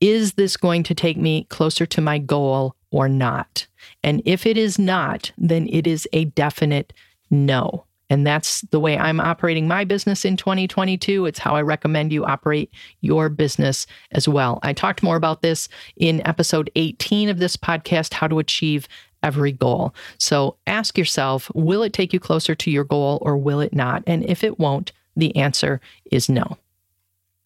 is 0.02 0.34
this 0.34 0.56
going 0.56 0.84
to 0.84 0.96
take 0.96 1.18
me 1.18 1.46
closer 1.46 1.86
to 1.86 2.02
my 2.02 2.20
goal 2.20 2.76
or 2.92 3.10
not? 3.10 3.68
And 4.04 4.22
if 4.26 4.46
it 4.46 4.58
is 4.58 4.78
not, 4.78 5.32
then 5.38 5.68
it 5.70 5.88
is 5.88 6.08
a 6.14 6.26
definite 6.26 6.94
no. 7.30 7.86
And 8.10 8.26
that's 8.26 8.62
the 8.62 8.80
way 8.80 8.98
I'm 8.98 9.20
operating 9.20 9.68
my 9.68 9.84
business 9.84 10.26
in 10.26 10.38
2022. 10.38 11.26
It's 11.26 11.40
how 11.40 11.56
I 11.56 11.62
recommend 11.62 12.12
you 12.12 12.26
operate 12.26 12.74
your 13.02 13.30
business 13.30 13.86
as 14.12 14.28
well. 14.28 14.60
I 14.64 14.74
talked 14.74 15.04
more 15.04 15.16
about 15.16 15.42
this 15.42 15.70
in 15.98 16.26
episode 16.28 16.72
18 16.76 17.30
of 17.30 17.40
this 17.40 17.56
podcast 17.56 18.14
How 18.14 18.28
to 18.28 18.40
Achieve 18.40 18.88
Every 19.22 19.52
Goal. 19.52 19.94
So 20.18 20.58
ask 20.66 20.98
yourself 20.98 21.52
will 21.54 21.84
it 21.84 21.94
take 21.94 22.14
you 22.14 22.20
closer 22.20 22.56
to 22.56 22.72
your 22.72 22.84
goal 22.84 23.20
or 23.22 23.38
will 23.38 23.60
it 23.60 23.74
not? 23.74 24.04
And 24.08 24.26
if 24.26 24.44
it 24.44 24.60
won't, 24.60 24.92
the 25.16 25.36
answer 25.36 25.82
is 26.12 26.30
no. 26.30 26.58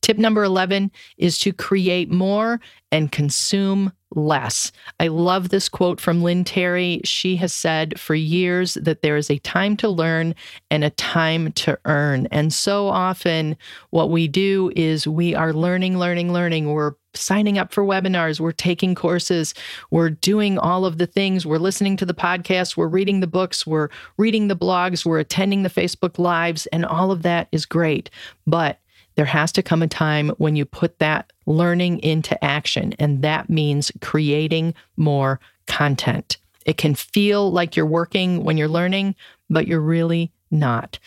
Tip 0.04 0.18
number 0.18 0.44
11 0.44 0.92
is 1.18 1.40
to 1.40 1.54
create 1.54 2.12
more 2.12 2.60
and 2.92 3.10
consume 3.10 3.94
less. 4.16 4.74
I 5.00 5.08
love 5.08 5.48
this 5.48 5.70
quote 5.70 6.02
from 6.02 6.22
Lynn 6.22 6.44
Terry. 6.44 7.00
She 7.06 7.38
has 7.38 7.54
said 7.54 7.98
for 7.98 8.14
years 8.14 8.74
that 8.76 9.02
there 9.02 9.16
is 9.16 9.32
a 9.32 9.40
time 9.40 9.78
to 9.78 9.88
learn 9.88 10.36
and 10.70 10.84
a 10.84 10.90
time 10.90 11.54
to 11.54 11.80
earn. 11.86 12.28
And 12.32 12.54
so 12.54 12.88
often, 12.88 13.56
what 13.92 14.12
we 14.12 14.28
do 14.28 14.74
is 14.76 15.08
we 15.08 15.34
are 15.36 15.54
learning, 15.54 15.98
learning, 15.98 16.34
learning. 16.34 16.74
We're 16.74 16.96
signing 17.16 17.58
up 17.58 17.72
for 17.72 17.86
webinars, 17.86 18.40
we're 18.40 18.52
taking 18.52 18.96
courses, 18.96 19.54
we're 19.92 20.10
doing 20.10 20.58
all 20.58 20.84
of 20.84 20.98
the 20.98 21.06
things, 21.06 21.46
we're 21.46 21.60
listening 21.60 21.96
to 21.96 22.08
the 22.08 22.14
podcast, 22.14 22.76
we're 22.76 22.88
reading 22.88 23.20
the 23.20 23.28
books, 23.28 23.68
we're 23.68 23.90
reading 24.18 24.48
the 24.48 24.56
blogs, 24.56 25.06
we're 25.06 25.20
attending 25.20 25.62
the 25.62 25.70
Facebook 25.70 26.18
Lives, 26.18 26.66
and 26.74 26.84
all 26.84 27.12
of 27.12 27.22
that 27.22 27.50
is 27.52 27.68
great. 27.68 28.10
But 28.48 28.80
there 29.16 29.26
has 29.26 29.52
to 29.54 29.64
come 29.64 29.82
a 29.82 29.88
time 29.88 30.30
when 30.38 30.56
you 30.56 30.66
put 30.66 31.00
that 31.00 31.32
learning 31.46 32.00
into 32.00 32.42
action, 32.44 32.94
and 33.00 33.22
that 33.22 33.50
means 33.50 33.92
creating 34.02 34.74
more 34.98 35.40
content. 35.68 36.38
It 36.66 36.78
can 36.78 36.96
feel 36.96 37.52
like 37.52 37.76
you're 37.76 37.86
working 37.86 38.44
when 38.44 38.58
you're 38.58 38.68
learning, 38.68 39.16
but 39.50 39.68
you're 39.68 39.80
really 39.80 40.32
not. 40.50 41.00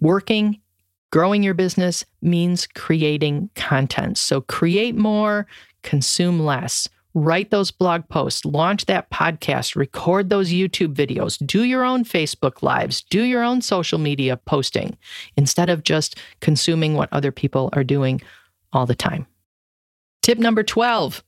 Working, 0.00 0.60
growing 1.10 1.42
your 1.42 1.54
business 1.54 2.04
means 2.20 2.66
creating 2.66 3.50
content. 3.54 4.18
So 4.18 4.40
create 4.40 4.96
more, 4.96 5.46
consume 5.82 6.40
less 6.40 6.88
write 7.14 7.50
those 7.50 7.70
blog 7.70 8.08
posts, 8.08 8.44
launch 8.44 8.86
that 8.86 9.08
podcast, 9.10 9.76
record 9.76 10.28
those 10.28 10.52
YouTube 10.52 10.94
videos, 10.94 11.44
do 11.46 11.62
your 11.62 11.84
own 11.84 12.04
Facebook 12.04 12.62
lives, 12.62 13.02
do 13.02 13.22
your 13.22 13.42
own 13.42 13.60
social 13.62 13.98
media 13.98 14.36
posting 14.36 14.96
instead 15.36 15.70
of 15.70 15.84
just 15.84 16.18
consuming 16.40 16.94
what 16.94 17.08
other 17.12 17.30
people 17.30 17.70
are 17.72 17.84
doing 17.84 18.20
all 18.72 18.84
the 18.84 18.94
time. 18.94 19.26
Tip 20.22 20.38
number 20.38 20.62
12. 20.62 21.22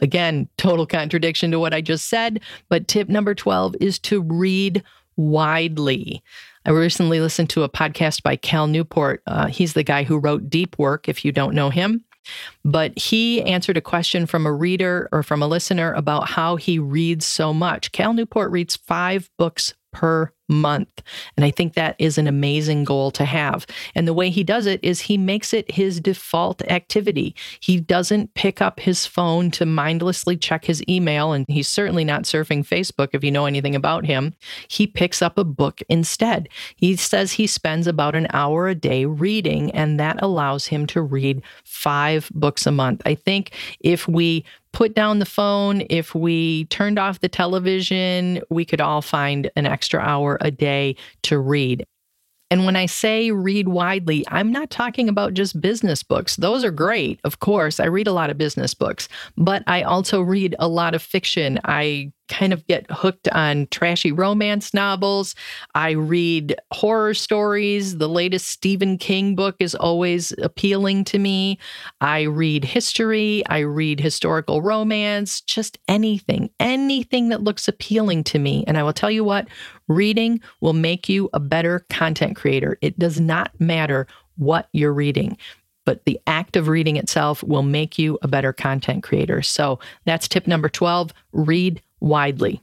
Again, 0.00 0.48
total 0.58 0.86
contradiction 0.86 1.50
to 1.52 1.60
what 1.60 1.72
I 1.72 1.80
just 1.80 2.08
said, 2.08 2.40
but 2.68 2.88
tip 2.88 3.08
number 3.08 3.34
12 3.34 3.76
is 3.80 3.98
to 4.00 4.20
read 4.20 4.82
widely. 5.16 6.22
I 6.66 6.70
recently 6.70 7.20
listened 7.20 7.50
to 7.50 7.62
a 7.62 7.68
podcast 7.68 8.22
by 8.22 8.36
Cal 8.36 8.66
Newport. 8.66 9.22
Uh, 9.26 9.46
he's 9.46 9.74
the 9.74 9.82
guy 9.82 10.02
who 10.02 10.18
wrote 10.18 10.50
Deep 10.50 10.78
Work, 10.78 11.08
if 11.08 11.24
you 11.24 11.30
don't 11.30 11.54
know 11.54 11.70
him. 11.70 12.04
But 12.64 12.98
he 12.98 13.42
answered 13.42 13.76
a 13.76 13.82
question 13.82 14.26
from 14.26 14.46
a 14.46 14.52
reader 14.52 15.08
or 15.12 15.22
from 15.22 15.42
a 15.42 15.48
listener 15.48 15.92
about 15.94 16.28
how 16.28 16.56
he 16.56 16.78
reads 16.78 17.26
so 17.26 17.54
much. 17.54 17.92
Cal 17.92 18.12
Newport 18.12 18.50
reads 18.50 18.76
five 18.76 19.30
books 19.38 19.74
per 19.92 20.32
month. 20.48 21.02
And 21.36 21.44
I 21.44 21.50
think 21.50 21.74
that 21.74 21.96
is 21.98 22.18
an 22.18 22.26
amazing 22.26 22.84
goal 22.84 23.10
to 23.12 23.24
have. 23.24 23.66
And 23.94 24.06
the 24.06 24.14
way 24.14 24.30
he 24.30 24.44
does 24.44 24.66
it 24.66 24.80
is 24.82 25.00
he 25.00 25.16
makes 25.16 25.52
it 25.52 25.70
his 25.70 26.00
default 26.00 26.62
activity. 26.70 27.34
He 27.60 27.80
doesn't 27.80 28.34
pick 28.34 28.60
up 28.60 28.80
his 28.80 29.06
phone 29.06 29.50
to 29.52 29.66
mindlessly 29.66 30.36
check 30.36 30.64
his 30.64 30.82
email, 30.88 31.32
and 31.32 31.46
he's 31.48 31.68
certainly 31.68 32.04
not 32.04 32.24
surfing 32.24 32.66
Facebook 32.66 33.10
if 33.12 33.24
you 33.24 33.30
know 33.30 33.46
anything 33.46 33.74
about 33.74 34.04
him. 34.04 34.34
He 34.68 34.86
picks 34.86 35.22
up 35.22 35.38
a 35.38 35.44
book 35.44 35.80
instead. 35.88 36.48
He 36.76 36.96
says 36.96 37.32
he 37.32 37.46
spends 37.46 37.86
about 37.86 38.14
an 38.14 38.26
hour 38.30 38.68
a 38.68 38.74
day 38.74 39.06
reading, 39.06 39.70
and 39.72 39.98
that 39.98 40.22
allows 40.22 40.66
him 40.66 40.86
to 40.88 41.02
read 41.02 41.42
five 41.64 42.30
books 42.34 42.66
a 42.66 42.72
month. 42.72 43.02
I 43.06 43.14
think 43.14 43.52
if 43.80 44.06
we 44.08 44.44
put 44.74 44.94
down 44.94 45.20
the 45.20 45.24
phone, 45.24 45.84
if 45.88 46.14
we 46.14 46.64
turned 46.66 46.98
off 46.98 47.20
the 47.20 47.28
television, 47.28 48.42
we 48.50 48.64
could 48.64 48.80
all 48.80 49.00
find 49.00 49.50
an 49.56 49.64
extra 49.64 50.00
hour 50.00 50.36
a 50.40 50.50
day 50.50 50.96
to 51.22 51.38
read. 51.38 51.86
And 52.50 52.66
when 52.66 52.76
I 52.76 52.86
say 52.86 53.30
read 53.30 53.68
widely, 53.68 54.24
I'm 54.28 54.52
not 54.52 54.70
talking 54.70 55.08
about 55.08 55.32
just 55.32 55.60
business 55.60 56.02
books. 56.02 56.36
Those 56.36 56.64
are 56.64 56.70
great, 56.70 57.20
of 57.24 57.38
course. 57.38 57.80
I 57.80 57.86
read 57.86 58.06
a 58.06 58.12
lot 58.12 58.30
of 58.30 58.36
business 58.36 58.74
books, 58.74 59.08
but 59.36 59.62
I 59.66 59.82
also 59.82 60.20
read 60.20 60.54
a 60.58 60.68
lot 60.68 60.94
of 60.94 61.02
fiction. 61.02 61.58
I 61.64 62.12
kind 62.28 62.52
of 62.52 62.66
get 62.66 62.90
hooked 62.90 63.28
on 63.28 63.66
trashy 63.70 64.12
romance 64.12 64.72
novels. 64.72 65.34
I 65.74 65.90
read 65.90 66.56
horror 66.72 67.14
stories. 67.14 67.98
The 67.98 68.08
latest 68.08 68.48
Stephen 68.48 68.98
King 68.98 69.34
book 69.34 69.56
is 69.60 69.74
always 69.74 70.32
appealing 70.42 71.04
to 71.04 71.18
me. 71.18 71.58
I 72.00 72.22
read 72.22 72.64
history. 72.64 73.44
I 73.46 73.58
read 73.58 74.00
historical 74.00 74.62
romance, 74.62 75.40
just 75.40 75.78
anything, 75.88 76.50
anything 76.60 77.28
that 77.28 77.42
looks 77.42 77.68
appealing 77.68 78.24
to 78.24 78.38
me. 78.38 78.64
And 78.66 78.78
I 78.78 78.82
will 78.82 78.92
tell 78.92 79.10
you 79.10 79.24
what, 79.24 79.48
reading 79.88 80.40
will 80.60 80.72
make 80.72 81.08
you 81.08 81.28
a 81.32 81.40
better 81.40 81.86
content 81.90 82.36
creator. 82.36 82.78
It 82.80 82.98
does 82.98 83.20
not 83.20 83.52
matter 83.60 84.06
what 84.36 84.68
you're 84.72 84.92
reading 84.92 85.36
but 85.84 86.04
the 86.04 86.18
act 86.26 86.56
of 86.56 86.68
reading 86.68 86.96
itself 86.96 87.42
will 87.42 87.62
make 87.62 87.98
you 87.98 88.18
a 88.22 88.28
better 88.28 88.52
content 88.52 89.02
creator. 89.02 89.42
So 89.42 89.78
that's 90.04 90.28
tip 90.28 90.46
number 90.46 90.68
12 90.68 91.12
read 91.32 91.82
widely. 92.04 92.62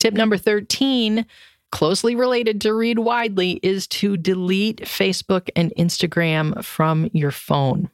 Tip 0.00 0.14
number 0.14 0.36
13, 0.36 1.24
closely 1.70 2.16
related 2.16 2.60
to 2.62 2.74
read 2.74 2.98
widely, 2.98 3.60
is 3.62 3.86
to 3.86 4.16
delete 4.16 4.80
Facebook 4.82 5.48
and 5.54 5.72
Instagram 5.78 6.64
from 6.64 7.08
your 7.12 7.30
phone. 7.30 7.90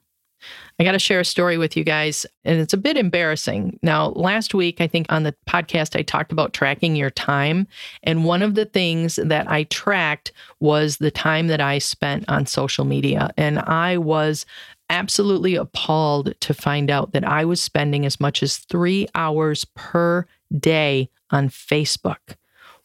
I 0.79 0.85
got 0.85 0.92
to 0.92 0.99
share 0.99 1.21
a 1.21 1.25
story 1.25 1.57
with 1.59 1.77
you 1.77 1.85
guys, 1.85 2.27
and 2.45 2.61
it's 2.61 2.75
a 2.75 2.79
bit 2.79 2.97
embarrassing. 2.97 3.79
Now, 3.83 4.11
last 4.11 4.55
week, 4.55 4.81
I 4.81 4.87
think 4.87 5.07
on 5.09 5.23
the 5.23 5.35
podcast, 5.49 5.99
I 5.99 6.03
talked 6.03 6.33
about 6.33 6.53
tracking 6.53 6.95
your 6.95 7.11
time. 7.11 7.66
And 8.03 8.25
one 8.25 8.42
of 8.42 8.55
the 8.55 8.66
things 8.66 9.16
that 9.16 9.51
I 9.51 9.64
tracked 9.64 10.33
was 10.61 10.99
the 10.99 11.11
time 11.11 11.49
that 11.49 11.61
I 11.61 11.79
spent 11.79 12.29
on 12.29 12.47
social 12.47 12.85
media. 12.85 13.31
And 13.37 13.59
I 13.61 13.97
was 13.97 14.45
absolutely 14.90 15.57
appalled 15.57 16.35
to 16.40 16.55
find 16.55 16.90
out 16.90 17.12
that 17.12 17.25
I 17.25 17.45
was 17.45 17.62
spending 17.62 18.07
as 18.07 18.21
much 18.21 18.42
as 18.42 18.59
three 18.59 19.09
hours 19.14 19.64
per 19.75 20.27
day 20.59 21.11
on 21.31 21.49
Facebook. 21.49 22.37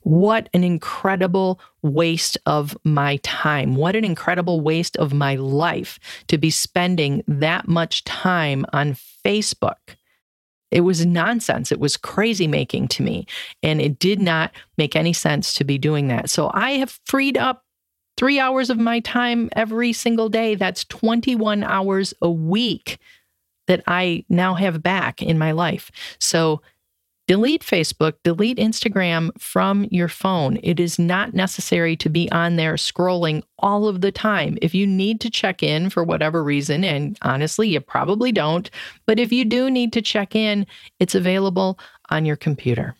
What 0.03 0.49
an 0.53 0.63
incredible 0.63 1.59
waste 1.83 2.37
of 2.45 2.75
my 2.83 3.17
time. 3.17 3.75
What 3.75 3.95
an 3.95 4.03
incredible 4.03 4.61
waste 4.61 4.97
of 4.97 5.13
my 5.13 5.35
life 5.35 5.99
to 6.27 6.37
be 6.37 6.49
spending 6.49 7.23
that 7.27 7.67
much 7.67 8.03
time 8.03 8.65
on 8.73 8.95
Facebook. 8.95 9.95
It 10.71 10.81
was 10.81 11.05
nonsense. 11.05 11.71
It 11.71 11.79
was 11.79 11.97
crazy 11.97 12.47
making 12.47 12.87
to 12.89 13.03
me. 13.03 13.27
And 13.61 13.81
it 13.81 13.99
did 13.99 14.21
not 14.21 14.51
make 14.77 14.95
any 14.95 15.13
sense 15.13 15.53
to 15.55 15.63
be 15.63 15.77
doing 15.77 16.07
that. 16.07 16.29
So 16.29 16.49
I 16.53 16.71
have 16.71 16.99
freed 17.05 17.37
up 17.37 17.65
three 18.17 18.39
hours 18.39 18.69
of 18.69 18.79
my 18.79 19.01
time 19.01 19.49
every 19.55 19.93
single 19.93 20.29
day. 20.29 20.55
That's 20.55 20.85
21 20.85 21.63
hours 21.63 22.13
a 22.21 22.29
week 22.29 22.97
that 23.67 23.83
I 23.85 24.25
now 24.29 24.53
have 24.55 24.81
back 24.81 25.21
in 25.21 25.37
my 25.37 25.51
life. 25.51 25.91
So 26.19 26.61
Delete 27.27 27.63
Facebook, 27.63 28.13
delete 28.23 28.57
Instagram 28.57 29.29
from 29.39 29.85
your 29.91 30.07
phone. 30.07 30.59
It 30.63 30.79
is 30.79 30.99
not 30.99 31.33
necessary 31.33 31.95
to 31.97 32.09
be 32.09 32.29
on 32.31 32.55
there 32.55 32.73
scrolling 32.73 33.43
all 33.59 33.87
of 33.87 34.01
the 34.01 34.11
time. 34.11 34.57
If 34.61 34.75
you 34.75 34.85
need 34.85 35.21
to 35.21 35.29
check 35.29 35.63
in 35.63 35.89
for 35.89 36.03
whatever 36.03 36.43
reason, 36.43 36.83
and 36.83 37.17
honestly, 37.21 37.69
you 37.69 37.79
probably 37.79 38.31
don't, 38.31 38.69
but 39.05 39.19
if 39.19 39.31
you 39.31 39.45
do 39.45 39.69
need 39.69 39.93
to 39.93 40.01
check 40.01 40.35
in, 40.35 40.65
it's 40.99 41.15
available 41.15 41.79
on 42.09 42.25
your 42.25 42.35
computer. 42.35 42.95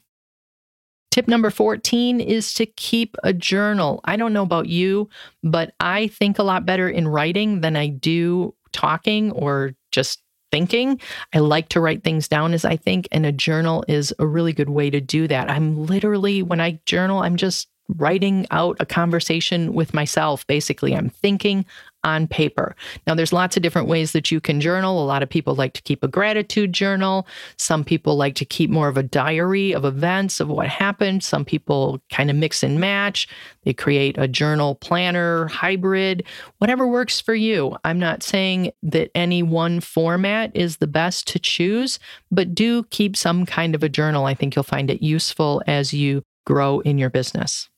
Tip 1.10 1.27
number 1.27 1.49
14 1.49 2.21
is 2.21 2.53
to 2.53 2.65
keep 2.65 3.17
a 3.23 3.34
journal. 3.34 3.99
I 4.05 4.15
don't 4.15 4.31
know 4.31 4.43
about 4.43 4.67
you, 4.67 5.10
but 5.43 5.73
I 5.81 6.07
think 6.07 6.39
a 6.39 6.43
lot 6.43 6.65
better 6.65 6.88
in 6.88 7.07
writing 7.07 7.60
than 7.60 7.75
I 7.75 7.88
do 7.88 8.55
talking 8.71 9.31
or 9.34 9.73
just 9.91 10.23
thinking. 10.51 10.99
I 11.33 11.39
like 11.39 11.69
to 11.69 11.81
write 11.81 12.03
things 12.03 12.27
down 12.27 12.53
as 12.53 12.65
I 12.65 12.75
think, 12.77 13.07
and 13.11 13.25
a 13.25 13.31
journal 13.31 13.83
is 13.87 14.13
a 14.19 14.27
really 14.27 14.53
good 14.53 14.69
way 14.69 14.89
to 14.89 15.01
do 15.01 15.27
that. 15.27 15.49
I'm 15.49 15.85
literally, 15.85 16.43
when 16.43 16.61
I 16.61 16.79
journal, 16.85 17.23
I'm 17.23 17.37
just 17.37 17.67
writing 17.97 18.47
out 18.51 18.77
a 18.79 18.85
conversation 18.85 19.73
with 19.73 19.93
myself. 19.93 20.45
Basically, 20.47 20.95
I'm 20.95 21.09
thinking 21.09 21.65
on 22.03 22.27
paper. 22.27 22.75
Now, 23.07 23.15
there's 23.15 23.33
lots 23.33 23.57
of 23.57 23.63
different 23.63 23.87
ways 23.87 24.11
that 24.13 24.31
you 24.31 24.39
can 24.39 24.61
journal. 24.61 25.03
A 25.03 25.05
lot 25.05 25.23
of 25.23 25.29
people 25.29 25.55
like 25.55 25.73
to 25.73 25.81
keep 25.81 26.03
a 26.03 26.07
gratitude 26.07 26.73
journal. 26.73 27.27
Some 27.57 27.83
people 27.83 28.15
like 28.15 28.35
to 28.35 28.45
keep 28.45 28.69
more 28.69 28.87
of 28.87 28.97
a 28.97 29.03
diary 29.03 29.73
of 29.73 29.85
events 29.85 30.39
of 30.39 30.47
what 30.47 30.67
happened. 30.67 31.23
Some 31.23 31.45
people 31.45 32.01
kind 32.09 32.29
of 32.29 32.35
mix 32.35 32.63
and 32.63 32.79
match. 32.79 33.27
They 33.63 33.73
create 33.73 34.17
a 34.17 34.27
journal 34.27 34.75
planner 34.75 35.47
hybrid, 35.47 36.23
whatever 36.57 36.87
works 36.87 37.19
for 37.21 37.35
you. 37.35 37.75
I'm 37.83 37.99
not 37.99 38.23
saying 38.23 38.71
that 38.83 39.11
any 39.15 39.43
one 39.43 39.79
format 39.79 40.55
is 40.55 40.77
the 40.77 40.87
best 40.87 41.27
to 41.27 41.39
choose, 41.39 41.99
but 42.31 42.55
do 42.55 42.83
keep 42.85 43.15
some 43.15 43.45
kind 43.45 43.75
of 43.75 43.83
a 43.83 43.89
journal. 43.89 44.25
I 44.25 44.33
think 44.33 44.55
you'll 44.55 44.63
find 44.63 44.89
it 44.89 45.01
useful 45.01 45.61
as 45.67 45.93
you 45.93 46.23
grow 46.45 46.79
in 46.81 46.97
your 46.97 47.09
business. 47.09 47.70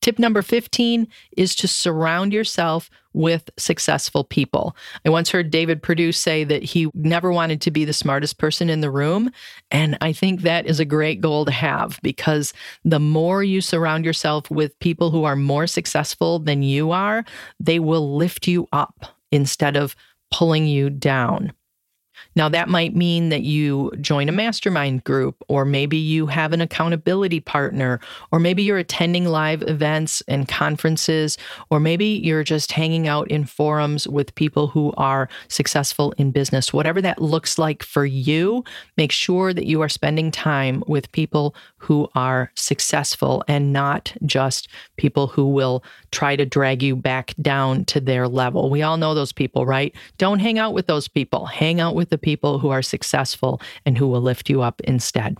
Tip 0.00 0.18
number 0.18 0.42
15 0.42 1.06
is 1.36 1.54
to 1.56 1.68
surround 1.68 2.32
yourself 2.32 2.90
with 3.12 3.50
successful 3.56 4.24
people. 4.24 4.76
I 5.04 5.10
once 5.10 5.30
heard 5.30 5.50
David 5.50 5.82
Perdue 5.82 6.12
say 6.12 6.44
that 6.44 6.62
he 6.62 6.90
never 6.94 7.32
wanted 7.32 7.60
to 7.62 7.70
be 7.70 7.84
the 7.84 7.92
smartest 7.92 8.38
person 8.38 8.70
in 8.70 8.80
the 8.80 8.90
room. 8.90 9.30
And 9.70 9.98
I 10.00 10.12
think 10.12 10.42
that 10.42 10.66
is 10.66 10.80
a 10.80 10.84
great 10.84 11.20
goal 11.20 11.44
to 11.44 11.50
have 11.50 11.98
because 12.02 12.54
the 12.84 13.00
more 13.00 13.42
you 13.42 13.60
surround 13.60 14.04
yourself 14.04 14.50
with 14.50 14.78
people 14.78 15.10
who 15.10 15.24
are 15.24 15.36
more 15.36 15.66
successful 15.66 16.38
than 16.38 16.62
you 16.62 16.92
are, 16.92 17.24
they 17.58 17.78
will 17.78 18.16
lift 18.16 18.46
you 18.46 18.68
up 18.72 19.04
instead 19.32 19.76
of 19.76 19.96
pulling 20.32 20.66
you 20.66 20.88
down. 20.88 21.52
Now, 22.36 22.48
that 22.48 22.68
might 22.68 22.94
mean 22.94 23.28
that 23.30 23.42
you 23.42 23.90
join 24.00 24.28
a 24.28 24.32
mastermind 24.32 25.04
group, 25.04 25.42
or 25.48 25.64
maybe 25.64 25.96
you 25.96 26.26
have 26.26 26.52
an 26.52 26.60
accountability 26.60 27.40
partner, 27.40 28.00
or 28.32 28.38
maybe 28.38 28.62
you're 28.62 28.78
attending 28.78 29.26
live 29.26 29.62
events 29.62 30.22
and 30.28 30.48
conferences, 30.48 31.38
or 31.70 31.80
maybe 31.80 32.06
you're 32.06 32.44
just 32.44 32.72
hanging 32.72 33.08
out 33.08 33.30
in 33.30 33.44
forums 33.44 34.06
with 34.06 34.34
people 34.34 34.68
who 34.68 34.92
are 34.96 35.28
successful 35.48 36.12
in 36.18 36.30
business. 36.30 36.72
Whatever 36.72 37.00
that 37.02 37.22
looks 37.22 37.58
like 37.58 37.82
for 37.82 38.04
you, 38.04 38.64
make 38.96 39.12
sure 39.12 39.52
that 39.52 39.66
you 39.66 39.80
are 39.80 39.88
spending 39.88 40.30
time 40.30 40.82
with 40.86 41.10
people 41.12 41.54
who 41.78 42.08
are 42.14 42.50
successful 42.54 43.42
and 43.48 43.72
not 43.72 44.12
just 44.26 44.68
people 44.96 45.26
who 45.26 45.46
will 45.46 45.82
try 46.12 46.36
to 46.36 46.44
drag 46.44 46.82
you 46.82 46.94
back 46.94 47.34
down 47.40 47.84
to 47.86 48.00
their 48.00 48.28
level. 48.28 48.70
We 48.70 48.82
all 48.82 48.96
know 48.96 49.14
those 49.14 49.32
people, 49.32 49.66
right? 49.66 49.94
Don't 50.18 50.40
hang 50.40 50.58
out 50.58 50.74
with 50.74 50.86
those 50.86 51.08
people. 51.08 51.46
Hang 51.46 51.80
out 51.80 51.94
with 51.94 52.09
the 52.10 52.18
people 52.18 52.58
who 52.58 52.68
are 52.70 52.82
successful 52.82 53.60
and 53.86 53.96
who 53.96 54.08
will 54.08 54.20
lift 54.20 54.48
you 54.48 54.62
up 54.62 54.80
instead. 54.82 55.36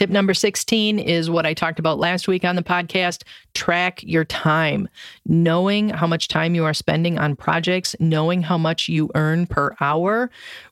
Tip 0.00 0.08
number 0.08 0.32
16 0.32 0.98
is 0.98 1.28
what 1.28 1.44
I 1.44 1.52
talked 1.52 1.78
about 1.78 1.98
last 1.98 2.26
week 2.26 2.42
on 2.42 2.56
the 2.56 2.62
podcast 2.62 3.22
track 3.52 4.02
your 4.02 4.24
time. 4.24 4.88
Knowing 5.26 5.90
how 5.90 6.06
much 6.06 6.26
time 6.28 6.54
you 6.54 6.64
are 6.64 6.72
spending 6.72 7.18
on 7.18 7.36
projects, 7.36 7.94
knowing 8.00 8.40
how 8.40 8.56
much 8.56 8.88
you 8.88 9.10
earn 9.14 9.46
per 9.46 9.76
hour 9.78 10.30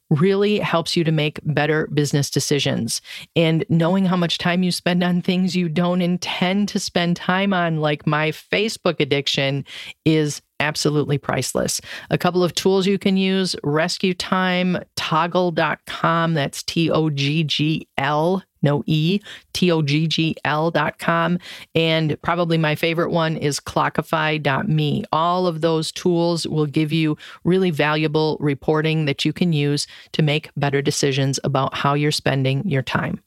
really 0.09 0.59
helps 0.59 0.97
you 0.97 1.05
to 1.05 1.13
make 1.13 1.41
better 1.45 1.89
business 1.89 2.31
decisions. 2.31 3.03
And 3.37 3.67
knowing 3.69 4.07
how 4.07 4.17
much 4.17 4.39
time 4.39 4.63
you 4.63 4.73
spend 4.73 5.05
on 5.05 5.21
things 5.21 5.55
you 5.55 5.69
don't 5.69 6.01
intend 6.01 6.71
to 6.71 6.81
spend 6.81 7.17
time 7.17 7.53
on, 7.53 7.83
like 7.83 8.07
my 8.07 8.31
Facebook 8.31 8.99
addiction, 8.99 9.67
is 10.07 10.41
absolutely 10.61 11.19
priceless. 11.19 11.81
A 12.11 12.19
couple 12.19 12.43
of 12.45 12.55
tools 12.55 12.87
you 12.87 12.99
can 12.99 13.17
use 13.17 13.57
Rescue 13.63 14.15
Time, 14.15 14.79
toggl.com, 14.97 16.35
that's 16.35 16.63
T 16.63 16.91
O 16.91 17.11
G 17.11 17.45
G 17.45 17.89
L 17.97 18.43
no 18.63 18.83
E, 18.87 19.21
T 19.53 19.71
O 19.71 19.83
G 19.83 20.07
G 20.07 20.35
L 20.45 20.71
dot 20.71 20.99
com. 20.99 21.39
And 21.75 22.21
probably 22.23 22.59
my 22.59 22.75
favorite 22.75 23.11
one 23.11 23.37
is 23.37 23.61
clockify.me. 23.61 25.05
All 25.13 25.47
of 25.47 25.61
those 25.61 25.93
tools 25.93 26.47
will 26.47 26.67
give 26.67 26.93
you 26.93 27.17
really 27.45 27.71
valuable 27.71 28.37
reporting 28.41 29.05
that 29.05 29.25
you 29.25 29.33
can 29.33 29.53
use 29.53 29.87
to 30.13 30.23
make 30.23 30.51
better 30.57 30.83
decisions 30.83 31.39
about 31.45 31.75
how 31.75 31.95
you're 31.95 32.11
spending 32.11 32.69
your 32.69 32.83
time. 32.83 33.23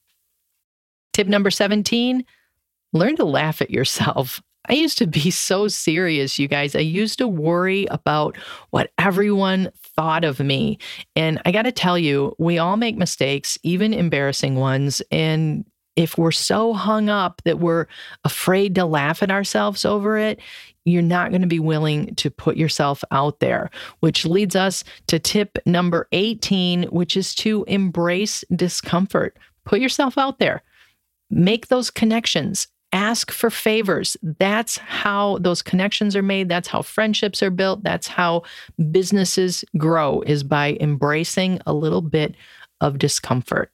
Tip 1.13 1.27
number 1.27 1.51
17 1.51 2.25
learn 2.93 3.15
to 3.15 3.23
laugh 3.23 3.61
at 3.61 3.71
yourself. 3.71 4.41
I 4.69 4.73
used 4.73 4.97
to 4.99 5.07
be 5.07 5.31
so 5.31 5.67
serious, 5.67 6.39
you 6.39 6.47
guys. 6.47 6.75
I 6.75 6.79
used 6.79 7.17
to 7.19 7.27
worry 7.27 7.85
about 7.91 8.37
what 8.69 8.91
everyone 8.97 9.71
thought 9.75 10.23
of 10.23 10.39
me. 10.39 10.77
And 11.15 11.41
I 11.45 11.51
got 11.51 11.63
to 11.63 11.71
tell 11.71 11.97
you, 11.97 12.35
we 12.37 12.57
all 12.57 12.77
make 12.77 12.97
mistakes, 12.97 13.57
even 13.63 13.93
embarrassing 13.93 14.55
ones. 14.55 15.01
And 15.11 15.65
if 15.95 16.17
we're 16.17 16.31
so 16.31 16.73
hung 16.73 17.09
up 17.09 17.41
that 17.43 17.59
we're 17.59 17.85
afraid 18.23 18.75
to 18.75 18.85
laugh 18.85 19.21
at 19.21 19.31
ourselves 19.31 19.83
over 19.83 20.17
it, 20.17 20.39
you're 20.85 21.01
not 21.01 21.29
going 21.29 21.41
to 21.41 21.47
be 21.47 21.59
willing 21.59 22.15
to 22.15 22.31
put 22.31 22.57
yourself 22.57 23.03
out 23.11 23.39
there, 23.39 23.69
which 23.99 24.25
leads 24.25 24.55
us 24.55 24.83
to 25.07 25.19
tip 25.19 25.57
number 25.65 26.07
18, 26.11 26.83
which 26.83 27.15
is 27.15 27.35
to 27.35 27.65
embrace 27.67 28.43
discomfort. 28.55 29.37
Put 29.65 29.79
yourself 29.79 30.17
out 30.17 30.39
there, 30.39 30.63
make 31.29 31.67
those 31.67 31.91
connections, 31.91 32.67
ask 32.93 33.31
for 33.31 33.49
favors. 33.49 34.17
That's 34.21 34.77
how 34.77 35.37
those 35.39 35.61
connections 35.61 36.15
are 36.15 36.21
made. 36.21 36.49
That's 36.49 36.67
how 36.67 36.81
friendships 36.81 37.41
are 37.41 37.49
built. 37.49 37.83
That's 37.83 38.07
how 38.07 38.43
businesses 38.91 39.63
grow 39.77 40.21
is 40.21 40.43
by 40.43 40.77
embracing 40.79 41.61
a 41.65 41.73
little 41.73 42.01
bit 42.01 42.35
of 42.81 42.97
discomfort. 42.97 43.71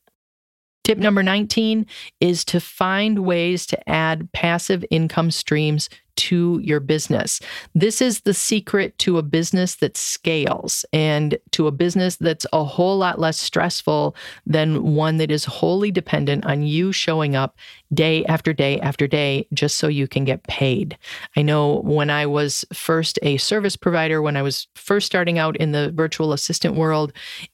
Tip 0.83 0.97
number 0.99 1.21
19 1.21 1.85
is 2.21 2.45
to 2.45 2.61
find 2.61 3.19
ways 3.19 3.65
to 3.67 3.89
add 3.89 4.31
passive 4.31 4.85
income 4.89 5.31
streams 5.31 5.89
to 6.17 6.59
your 6.63 6.79
business. 6.79 7.39
This 7.73 8.01
is 8.01 8.21
the 8.21 8.33
secret 8.33 8.97
to 8.99 9.17
a 9.17 9.23
business 9.23 9.75
that 9.75 9.95
scales 9.95 10.85
and 10.91 11.37
to 11.51 11.67
a 11.67 11.71
business 11.71 12.17
that's 12.17 12.45
a 12.51 12.63
whole 12.63 12.97
lot 12.97 13.19
less 13.19 13.37
stressful 13.37 14.15
than 14.45 14.95
one 14.95 15.17
that 15.17 15.31
is 15.31 15.45
wholly 15.45 15.91
dependent 15.91 16.45
on 16.45 16.63
you 16.63 16.91
showing 16.91 17.35
up 17.35 17.57
day 17.93 18.25
after 18.25 18.51
day 18.51 18.79
after 18.81 19.07
day 19.07 19.47
just 19.53 19.77
so 19.77 19.87
you 19.87 20.07
can 20.07 20.25
get 20.25 20.43
paid. 20.43 20.97
I 21.35 21.41
know 21.41 21.81
when 21.81 22.09
I 22.09 22.25
was 22.25 22.65
first 22.73 23.17
a 23.21 23.37
service 23.37 23.75
provider, 23.75 24.21
when 24.21 24.35
I 24.35 24.41
was 24.41 24.67
first 24.75 25.05
starting 25.05 25.37
out 25.37 25.55
in 25.57 25.71
the 25.71 25.91
virtual 25.91 26.33
assistant 26.33 26.75
world, 26.75 27.13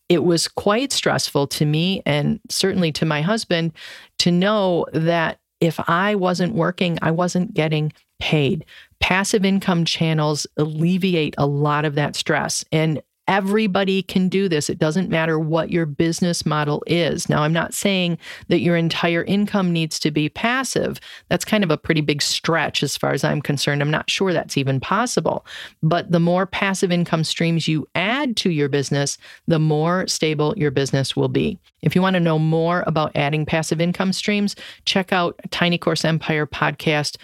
it 0.09 0.23
was 0.23 0.47
quite 0.47 0.91
stressful 0.91 1.47
to 1.47 1.65
me 1.65 2.01
and 2.05 2.39
certainly 2.49 2.91
to 2.93 3.05
my 3.05 3.21
husband 3.21 3.73
to 4.19 4.31
know 4.31 4.85
that 4.93 5.39
if 5.59 5.79
I 5.87 6.15
wasn't 6.15 6.55
working, 6.55 6.99
I 7.01 7.11
wasn't 7.11 7.53
getting 7.53 7.93
paid. 8.23 8.63
Passive 9.01 9.43
income 9.43 9.83
channels 9.83 10.47
alleviate 10.55 11.35
a 11.37 11.45
lot 11.45 11.83
of 11.83 11.95
that 11.95 12.15
stress. 12.15 12.63
And 12.71 13.01
Everybody 13.27 14.03
can 14.03 14.27
do 14.27 14.49
this. 14.49 14.69
It 14.69 14.79
doesn't 14.79 15.09
matter 15.09 15.39
what 15.39 15.71
your 15.71 15.85
business 15.85 16.45
model 16.45 16.83
is. 16.87 17.29
Now, 17.29 17.43
I'm 17.43 17.53
not 17.53 17.73
saying 17.73 18.17
that 18.49 18.59
your 18.59 18.75
entire 18.75 19.23
income 19.23 19.71
needs 19.71 19.97
to 19.99 20.11
be 20.11 20.27
passive. 20.27 20.99
That's 21.29 21.45
kind 21.45 21.63
of 21.63 21.71
a 21.71 21.77
pretty 21.77 22.01
big 22.01 22.21
stretch 22.21 22.83
as 22.83 22.97
far 22.97 23.13
as 23.13 23.23
I'm 23.23 23.41
concerned. 23.41 23.81
I'm 23.81 23.89
not 23.89 24.09
sure 24.09 24.33
that's 24.33 24.57
even 24.57 24.81
possible. 24.81 25.45
But 25.81 26.11
the 26.11 26.19
more 26.19 26.45
passive 26.45 26.91
income 26.91 27.23
streams 27.23 27.65
you 27.65 27.87
add 27.95 28.35
to 28.37 28.51
your 28.51 28.67
business, 28.67 29.17
the 29.47 29.59
more 29.59 30.05
stable 30.07 30.53
your 30.57 30.71
business 30.71 31.15
will 31.15 31.29
be. 31.29 31.57
If 31.81 31.95
you 31.95 32.01
want 32.01 32.15
to 32.15 32.19
know 32.19 32.37
more 32.37 32.83
about 32.87 33.15
adding 33.15 33.45
passive 33.45 33.79
income 33.79 34.11
streams, 34.11 34.53
check 34.83 35.13
out 35.13 35.39
Tiny 35.49 35.77
Course 35.77 36.03
Empire 36.03 36.45
podcast 36.45 37.15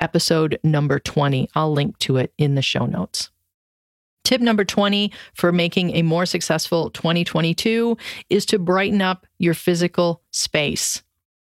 episode 0.00 0.58
number 0.62 0.98
20. 0.98 1.48
I'll 1.54 1.72
link 1.72 1.98
to 2.00 2.16
it 2.16 2.32
in 2.38 2.54
the 2.54 2.62
show 2.62 2.86
notes. 2.86 3.30
Tip 4.24 4.40
number 4.40 4.64
20 4.64 5.12
for 5.34 5.52
making 5.52 5.94
a 5.94 6.02
more 6.02 6.24
successful 6.24 6.90
2022 6.90 7.96
is 8.30 8.46
to 8.46 8.58
brighten 8.58 9.02
up 9.02 9.26
your 9.38 9.54
physical 9.54 10.22
space. 10.30 11.02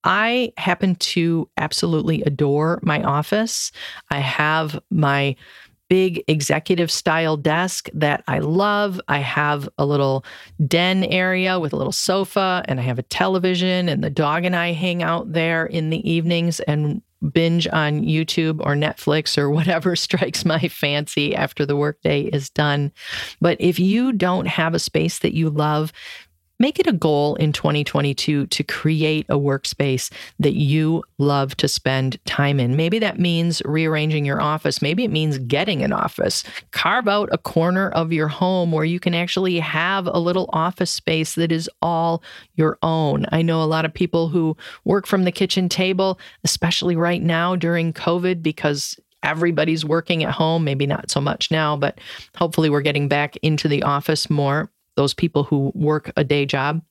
I 0.04 0.52
happen 0.58 0.94
to 0.96 1.48
absolutely 1.56 2.22
adore 2.22 2.78
my 2.82 3.02
office. 3.02 3.72
I 4.10 4.18
have 4.18 4.78
my 4.90 5.34
big 5.88 6.22
executive 6.28 6.90
style 6.90 7.36
desk 7.36 7.88
that 7.94 8.22
I 8.28 8.40
love. 8.40 9.00
I 9.08 9.18
have 9.18 9.68
a 9.78 9.86
little 9.86 10.24
den 10.66 11.04
area 11.04 11.58
with 11.58 11.72
a 11.72 11.76
little 11.76 11.92
sofa, 11.92 12.62
and 12.66 12.78
I 12.78 12.82
have 12.82 12.98
a 12.98 13.04
television, 13.04 13.88
and 13.88 14.04
the 14.04 14.10
dog 14.10 14.44
and 14.44 14.54
I 14.54 14.72
hang 14.72 15.02
out 15.02 15.32
there 15.32 15.64
in 15.64 15.90
the 15.90 16.08
evenings 16.08 16.60
and 16.60 17.02
binge 17.32 17.66
on 17.68 18.02
YouTube 18.02 18.60
or 18.60 18.74
Netflix 18.74 19.36
or 19.36 19.50
whatever 19.50 19.96
strikes 19.96 20.44
my 20.44 20.60
fancy 20.68 21.34
after 21.34 21.66
the 21.66 21.76
workday 21.76 22.22
is 22.22 22.50
done. 22.50 22.92
But 23.40 23.56
if 23.60 23.78
you 23.78 24.12
don't 24.12 24.46
have 24.46 24.74
a 24.74 24.78
space 24.78 25.18
that 25.20 25.34
you 25.34 25.50
love, 25.50 25.92
Make 26.60 26.80
it 26.80 26.88
a 26.88 26.92
goal 26.92 27.36
in 27.36 27.52
2022 27.52 28.46
to 28.46 28.64
create 28.64 29.26
a 29.28 29.38
workspace 29.38 30.10
that 30.40 30.54
you 30.54 31.04
love 31.18 31.56
to 31.58 31.68
spend 31.68 32.18
time 32.24 32.58
in. 32.58 32.74
Maybe 32.74 32.98
that 32.98 33.20
means 33.20 33.62
rearranging 33.64 34.24
your 34.24 34.42
office. 34.42 34.82
Maybe 34.82 35.04
it 35.04 35.10
means 35.10 35.38
getting 35.38 35.82
an 35.82 35.92
office. 35.92 36.42
Carve 36.72 37.06
out 37.06 37.28
a 37.30 37.38
corner 37.38 37.90
of 37.90 38.12
your 38.12 38.26
home 38.26 38.72
where 38.72 38.84
you 38.84 38.98
can 38.98 39.14
actually 39.14 39.60
have 39.60 40.08
a 40.08 40.18
little 40.18 40.50
office 40.52 40.90
space 40.90 41.36
that 41.36 41.52
is 41.52 41.70
all 41.80 42.24
your 42.54 42.76
own. 42.82 43.24
I 43.30 43.42
know 43.42 43.62
a 43.62 43.64
lot 43.64 43.84
of 43.84 43.94
people 43.94 44.28
who 44.28 44.56
work 44.84 45.06
from 45.06 45.24
the 45.24 45.32
kitchen 45.32 45.68
table, 45.68 46.18
especially 46.42 46.96
right 46.96 47.22
now 47.22 47.54
during 47.54 47.92
COVID, 47.92 48.42
because 48.42 48.98
everybody's 49.22 49.84
working 49.84 50.24
at 50.24 50.32
home, 50.32 50.64
maybe 50.64 50.86
not 50.86 51.10
so 51.10 51.20
much 51.20 51.50
now, 51.50 51.76
but 51.76 52.00
hopefully 52.36 52.68
we're 52.70 52.80
getting 52.80 53.08
back 53.08 53.36
into 53.38 53.68
the 53.68 53.82
office 53.84 54.28
more 54.28 54.70
those 54.98 55.14
people 55.14 55.44
who 55.44 55.70
work 55.76 56.10
a 56.16 56.24
day 56.24 56.44
job. 56.44 56.82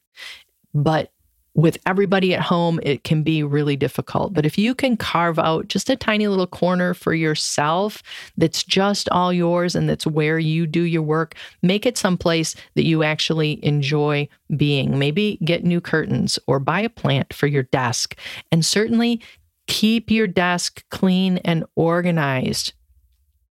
But 0.74 1.12
with 1.54 1.78
everybody 1.86 2.34
at 2.34 2.40
home, 2.40 2.80
it 2.84 3.04
can 3.04 3.22
be 3.22 3.44
really 3.44 3.76
difficult. 3.76 4.34
But 4.34 4.46
if 4.46 4.58
you 4.58 4.74
can 4.74 4.96
carve 4.96 5.38
out 5.38 5.68
just 5.68 5.90
a 5.90 5.98
tiny 5.98 6.30
little 6.30 6.48
corner 6.48 6.94
for 6.94 7.14
yourself 7.14 8.02
that's 8.38 8.64
just 8.64 9.10
all 9.10 9.34
yours 9.34 9.76
and 9.76 9.90
that's 9.90 10.08
where 10.08 10.40
you 10.40 10.66
do 10.66 10.84
your 10.84 11.02
work, 11.02 11.36
make 11.62 11.86
it 11.86 11.98
someplace 11.98 12.56
that 12.76 12.86
you 12.86 13.04
actually 13.04 13.60
enjoy 13.66 14.30
being. 14.56 14.98
Maybe 14.98 15.38
get 15.44 15.66
new 15.66 15.82
curtains 15.82 16.40
or 16.48 16.60
buy 16.60 16.80
a 16.80 16.90
plant 16.90 17.34
for 17.34 17.48
your 17.48 17.64
desk. 17.64 18.16
And 18.54 18.64
certainly 18.64 19.20
keep 19.66 20.10
your 20.10 20.28
desk 20.28 20.86
clean 20.92 21.40
and 21.40 21.66
organized. 21.76 22.72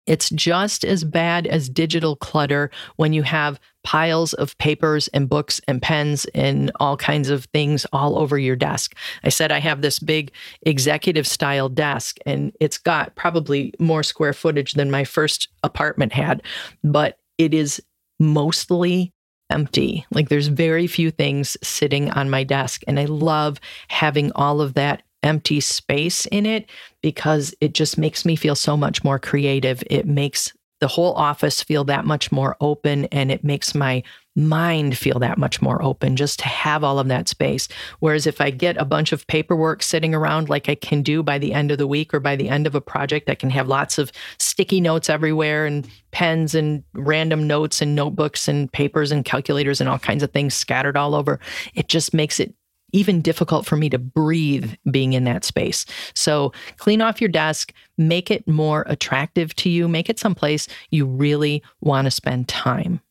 It's 0.08 0.30
just 0.32 0.84
as 0.84 1.04
bad 1.04 1.46
as 1.46 1.70
digital 1.70 2.16
clutter 2.16 2.72
when 2.96 3.14
you 3.14 3.22
have 3.22 3.60
piles 3.84 4.34
of 4.34 4.58
papers 4.58 5.08
and 5.10 5.30
books 5.30 5.60
and 5.68 5.82
pens 5.82 6.26
and 6.34 6.72
all 6.80 6.98
kinds 6.98 7.30
of 7.30 7.46
things 7.46 7.86
all 7.92 8.18
over 8.18 8.38
your 8.38 8.56
desk. 8.56 8.96
I 9.24 9.30
said 9.30 9.52
I 9.52 9.60
have 9.60 9.82
this 9.82 10.00
big 10.00 10.32
executive 10.64 11.28
style 11.28 11.70
desk 11.70 12.18
and 12.26 12.56
it's 12.60 12.78
got 12.78 13.16
probably 13.16 13.74
more 13.80 14.04
square 14.04 14.34
footage 14.34 14.74
than 14.74 14.92
my 14.92 15.04
first 15.04 15.48
apartment 15.64 16.14
had, 16.14 16.44
but 16.84 17.18
it 17.38 17.54
is 17.54 17.82
mostly 18.20 19.14
empty. 19.50 20.06
Like 20.12 20.30
there's 20.30 20.48
very 20.48 20.88
few 20.88 21.12
things 21.12 21.58
sitting 21.62 22.10
on 22.12 22.30
my 22.30 22.44
desk. 22.44 22.84
And 22.88 23.00
I 23.00 23.06
love 23.06 23.60
having 23.90 24.32
all 24.34 24.62
of 24.62 24.74
that 24.76 25.04
empty 25.24 25.60
space 25.60 26.26
in 26.28 26.46
it 26.46 26.70
because 27.04 27.54
it 27.62 27.74
just 27.74 27.98
makes 27.98 28.26
me 28.26 28.36
feel 28.36 28.56
so 28.56 28.76
much 28.76 29.04
more 29.04 29.20
creative. 29.20 29.84
It 29.88 30.08
makes 30.08 30.54
the 30.82 30.88
whole 30.88 31.14
office 31.14 31.64
feel 31.64 31.86
that 31.86 32.06
much 32.06 32.32
more 32.32 32.58
open 32.60 33.06
and 33.06 33.32
it 33.32 33.44
makes 33.44 33.74
my 33.74 34.04
mind 34.36 34.98
feel 34.98 35.20
that 35.20 35.38
much 35.38 35.62
more 35.62 35.82
open 35.84 36.16
just 36.16 36.40
to 36.40 36.48
have 36.48 36.84
all 36.84 37.00
of 37.00 37.08
that 37.10 37.28
space. 37.28 37.68
Whereas 38.00 38.26
if 38.26 38.42
I 38.42 38.50
get 38.50 38.78
a 38.78 38.86
bunch 38.86 39.12
of 39.12 39.28
paperwork 39.28 39.84
sitting 39.84 40.16
around 40.16 40.50
like 40.50 40.70
I 40.70 40.76
can 40.76 41.02
do 41.02 41.22
by 41.22 41.38
the 41.38 41.54
end 41.54 41.70
of 41.70 41.78
the 41.78 41.88
week 41.88 42.14
or 42.14 42.20
by 42.20 42.36
the 42.36 42.50
end 42.50 42.66
of 42.66 42.74
a 42.74 42.82
project, 42.82 43.30
I 43.30 43.36
can 43.36 43.50
have 43.50 43.68
lots 43.68 43.98
of 43.98 44.12
sticky 44.40 44.82
notes 44.82 45.10
everywhere 45.10 45.66
and 45.66 45.88
pens 46.12 46.56
and 46.56 46.84
random 46.94 47.46
notes 47.46 47.82
and 47.82 47.96
notebooks 47.96 48.48
and 48.48 48.72
papers 48.72 49.12
and 49.12 49.26
calculators 49.26 49.82
and 49.82 49.90
all 49.90 50.00
kinds 50.00 50.24
of 50.24 50.32
things 50.32 50.54
scattered 50.54 50.98
all 50.98 51.14
over. 51.14 51.40
It 51.76 51.90
just 51.90 52.14
makes 52.14 52.40
it 52.40 52.56
even 52.92 53.22
difficult 53.22 53.66
for 53.66 53.76
me 53.76 53.90
to 53.90 53.98
breathe 53.98 54.74
being 54.90 55.14
in 55.14 55.24
that 55.26 55.44
space. 55.44 55.86
So 56.14 56.52
clean 56.78 57.02
off 57.02 57.22
your 57.22 57.30
desk, 57.30 57.74
make 57.98 58.32
it 58.32 58.48
more 58.48 58.84
attractive 58.88 59.56
to 59.58 59.70
you, 59.70 59.88
make 59.88 60.10
it 60.10 60.20
someplace 60.20 60.68
you 60.90 61.06
really 61.06 61.64
want 61.82 62.06
to 62.06 62.12
spend 62.12 62.48
time. 62.48 63.02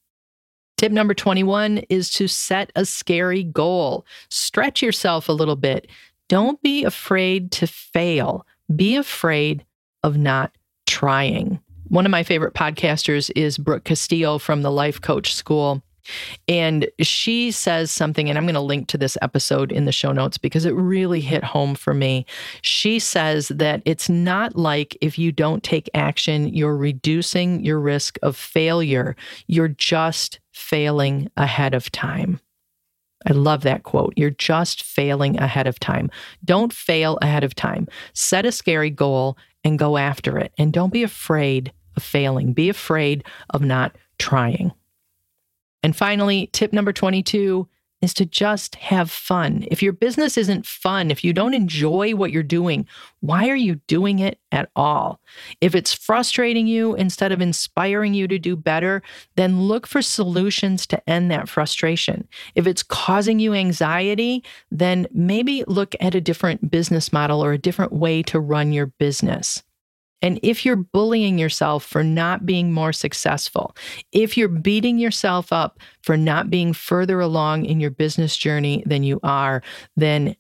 Tip 0.77 0.93
number 0.93 1.13
21 1.13 1.79
is 1.91 2.11
to 2.13 2.27
set 2.27 2.73
a 2.75 2.87
scary 2.87 3.45
goal. 3.45 4.07
Stretch 4.31 4.81
yourself 4.81 5.29
a 5.29 5.33
little 5.33 5.57
bit. 5.57 5.87
Don't 6.29 6.63
be 6.63 6.85
afraid 6.85 7.53
to 7.53 7.67
fail. 7.67 8.47
Be 8.75 8.97
afraid 8.97 9.67
of 10.03 10.17
not 10.17 10.57
trying. 10.87 11.61
One 11.89 12.07
of 12.07 12.11
my 12.11 12.23
favorite 12.23 12.55
podcasters 12.55 13.31
is 13.37 13.59
Brooke 13.59 13.85
Castillo 13.85 14.39
from 14.39 14.63
the 14.63 14.71
Life 14.71 15.01
Coach 15.01 15.35
School. 15.35 15.83
And 16.49 16.89
she 17.01 17.51
says 17.51 17.91
something, 17.91 18.29
and 18.29 18.39
I'm 18.39 18.45
going 18.45 18.55
to 18.55 18.61
link 18.61 18.89
to 18.89 18.99
this 18.99 19.17
episode 19.23 19.73
in 19.73 19.85
the 19.85 19.93
show 19.93 20.13
notes 20.13 20.39
because 20.39 20.65
it 20.65 20.75
really 20.75 21.21
hit 21.21 21.45
home 21.45 21.75
for 21.75 21.95
me. 21.95 22.27
She 22.63 22.99
says 22.99 23.49
that 23.49 23.83
it's 23.85 24.09
not 24.09 24.57
like 24.57 24.97
if 25.01 25.19
you 25.19 25.33
don't 25.33 25.63
take 25.63 25.91
action, 25.95 26.49
you're 26.49 26.77
reducing 26.77 27.65
your 27.65 27.81
risk 27.81 28.19
of 28.23 28.37
failure. 28.37 29.17
You're 29.47 29.69
just 29.69 30.41
failing 30.53 31.31
ahead 31.37 31.75
of 31.75 31.91
time. 31.93 32.41
I 33.27 33.33
love 33.33 33.63
that 33.63 33.83
quote. 33.83 34.15
You're 34.17 34.31
just 34.31 34.83
failing 34.83 35.39
ahead 35.39 35.67
of 35.67 35.79
time. 35.79 36.11
Don't 36.45 36.73
fail 36.73 37.19
ahead 37.21 37.45
of 37.45 37.55
time. 37.55 37.87
Set 38.15 38.47
a 38.47 38.53
scary 38.53 38.91
goal 38.91 39.37
and 39.63 39.79
go 39.79 39.99
after 39.99 40.39
it. 40.39 40.53
And 40.57 40.73
don't 40.73 40.93
be 40.93 41.03
afraid 41.03 41.73
of 41.97 42.03
failing. 42.03 42.55
Be 42.55 42.69
afraid 42.69 43.25
of 43.51 43.61
not 43.63 43.97
trying. 44.19 44.73
And 45.83 45.97
finally, 45.97 46.49
tip 46.53 46.73
number 46.73 46.93
22 46.93 47.69
is 48.01 48.15
to 48.15 48.25
just 48.25 48.77
have 48.77 49.11
fun. 49.11 49.67
If 49.71 49.83
your 49.83 49.93
business 49.93 50.39
isn't 50.39 50.65
fun, 50.65 51.11
if 51.11 51.23
you 51.23 51.33
don't 51.33 51.55
enjoy 51.55 52.15
what 52.15 52.33
you're 52.33 52.43
doing, 52.43 52.87
why 53.21 53.49
are 53.49 53.57
you 53.57 53.75
doing 53.87 54.21
it 54.21 54.39
at 54.53 54.71
all? 54.75 55.21
If 55.61 55.75
it's 55.75 55.93
frustrating 55.93 56.67
you 56.67 56.95
instead 56.95 57.31
of 57.31 57.43
inspiring 57.43 58.15
you 58.15 58.27
to 58.29 58.39
do 58.39 58.57
better, 58.57 59.03
then 59.37 59.63
look 59.63 59.87
for 59.87 60.01
solutions 60.01 60.87
to 60.87 61.11
end 61.11 61.31
that 61.31 61.49
frustration. 61.49 62.27
If 62.55 62.67
it's 62.67 62.83
causing 62.83 63.39
you 63.39 63.53
anxiety, 63.53 64.45
then 64.71 65.07
maybe 65.13 65.65
look 65.67 65.95
at 66.01 66.15
a 66.15 66.21
different 66.21 66.71
business 66.71 67.13
model 67.13 67.45
or 67.45 67.53
a 67.53 67.59
different 67.59 67.93
way 67.93 68.23
to 68.25 68.41
run 68.41 68.73
your 68.73 68.87
business. 68.87 69.63
And 70.23 70.39
if 70.43 70.65
you're 70.65 70.77
bullying 70.77 71.39
yourself 71.39 71.85
for 71.85 72.05
not 72.05 72.45
being 72.45 72.73
more 72.73 72.93
successful, 72.93 73.75
if 74.13 74.37
you're 74.37 74.49
beating 74.49 74.99
yourself 74.99 75.53
up 75.53 75.81
for 76.03 76.17
not 76.17 76.51
being 76.51 76.73
further 76.73 77.21
along 77.21 77.65
in 77.65 77.81
your 77.81 77.91
business 77.91 78.37
journey 78.37 78.83
than 78.87 79.03
you 79.03 79.21
are, 79.23 79.63
then 79.97 80.37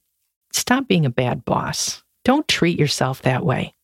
stop 0.53 0.89
being 0.89 1.07
a 1.07 1.11
bad 1.11 1.45
boss. 1.45 2.03
Don't 2.25 2.47
treat 2.49 2.79
yourself 2.79 3.23
that 3.23 3.45
way. 3.45 3.75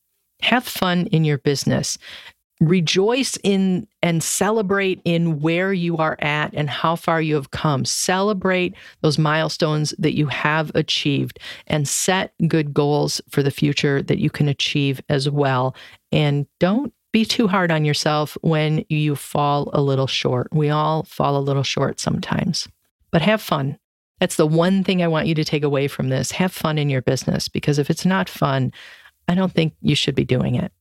Have 0.43 0.65
fun 0.65 1.07
in 1.07 1.25
your 1.25 1.39
business 1.39 1.97
rejoice 2.61 3.37
in 3.43 3.87
and 4.03 4.23
celebrate 4.23 5.01
in 5.05 5.41
where 5.41 5.73
you 5.73 5.97
are 5.99 6.17
at 6.21 6.55
and 6.55 6.71
how 6.71 6.97
far 6.97 7.21
you 7.21 7.35
have 7.35 7.51
come. 7.51 7.85
Celebrate 7.85 8.75
those 9.03 9.19
milestones 9.19 9.95
that 9.99 10.17
you 10.17 10.27
have 10.27 10.71
achieved 10.75 11.39
and 11.67 11.87
set 11.87 12.33
good 12.49 12.73
goals 12.73 13.21
for 13.29 13.43
the 13.43 13.51
future 13.51 14.03
that 14.03 14.19
you 14.19 14.31
can 14.31 14.49
achieve 14.49 15.01
as 15.09 15.29
well. 15.29 15.75
And 16.13 16.47
don't 16.61 16.93
be 17.13 17.25
too 17.25 17.49
hard 17.49 17.71
on 17.71 17.85
yourself 17.85 18.37
when 18.41 18.85
you 18.89 19.17
fall 19.17 19.71
a 19.73 19.81
little 19.81 20.07
short. 20.07 20.49
We 20.53 20.71
all 20.71 21.03
fall 21.05 21.37
a 21.37 21.41
little 21.41 21.63
short 21.63 22.01
sometimes, 22.01 22.69
but 23.11 23.23
have 23.23 23.43
fun. 23.43 23.79
That's 24.21 24.37
the 24.37 24.47
one 24.47 24.83
thing 24.83 25.03
I 25.03 25.09
want 25.09 25.27
you 25.27 25.35
to 25.35 25.45
take 25.45 25.63
away 25.63 25.89
from 25.89 26.09
this. 26.09 26.31
Have 26.33 26.53
fun 26.53 26.79
in 26.79 26.89
your 26.89 27.03
business 27.03 27.49
because 27.49 27.79
if 27.79 27.91
it's 27.91 28.07
not 28.07 28.31
fun, 28.31 28.73
I 29.29 29.35
don't 29.35 29.53
think 29.53 29.75
you 29.83 29.95
should 29.95 30.15
be 30.15 30.25
doing 30.25 30.55
it. 30.55 30.73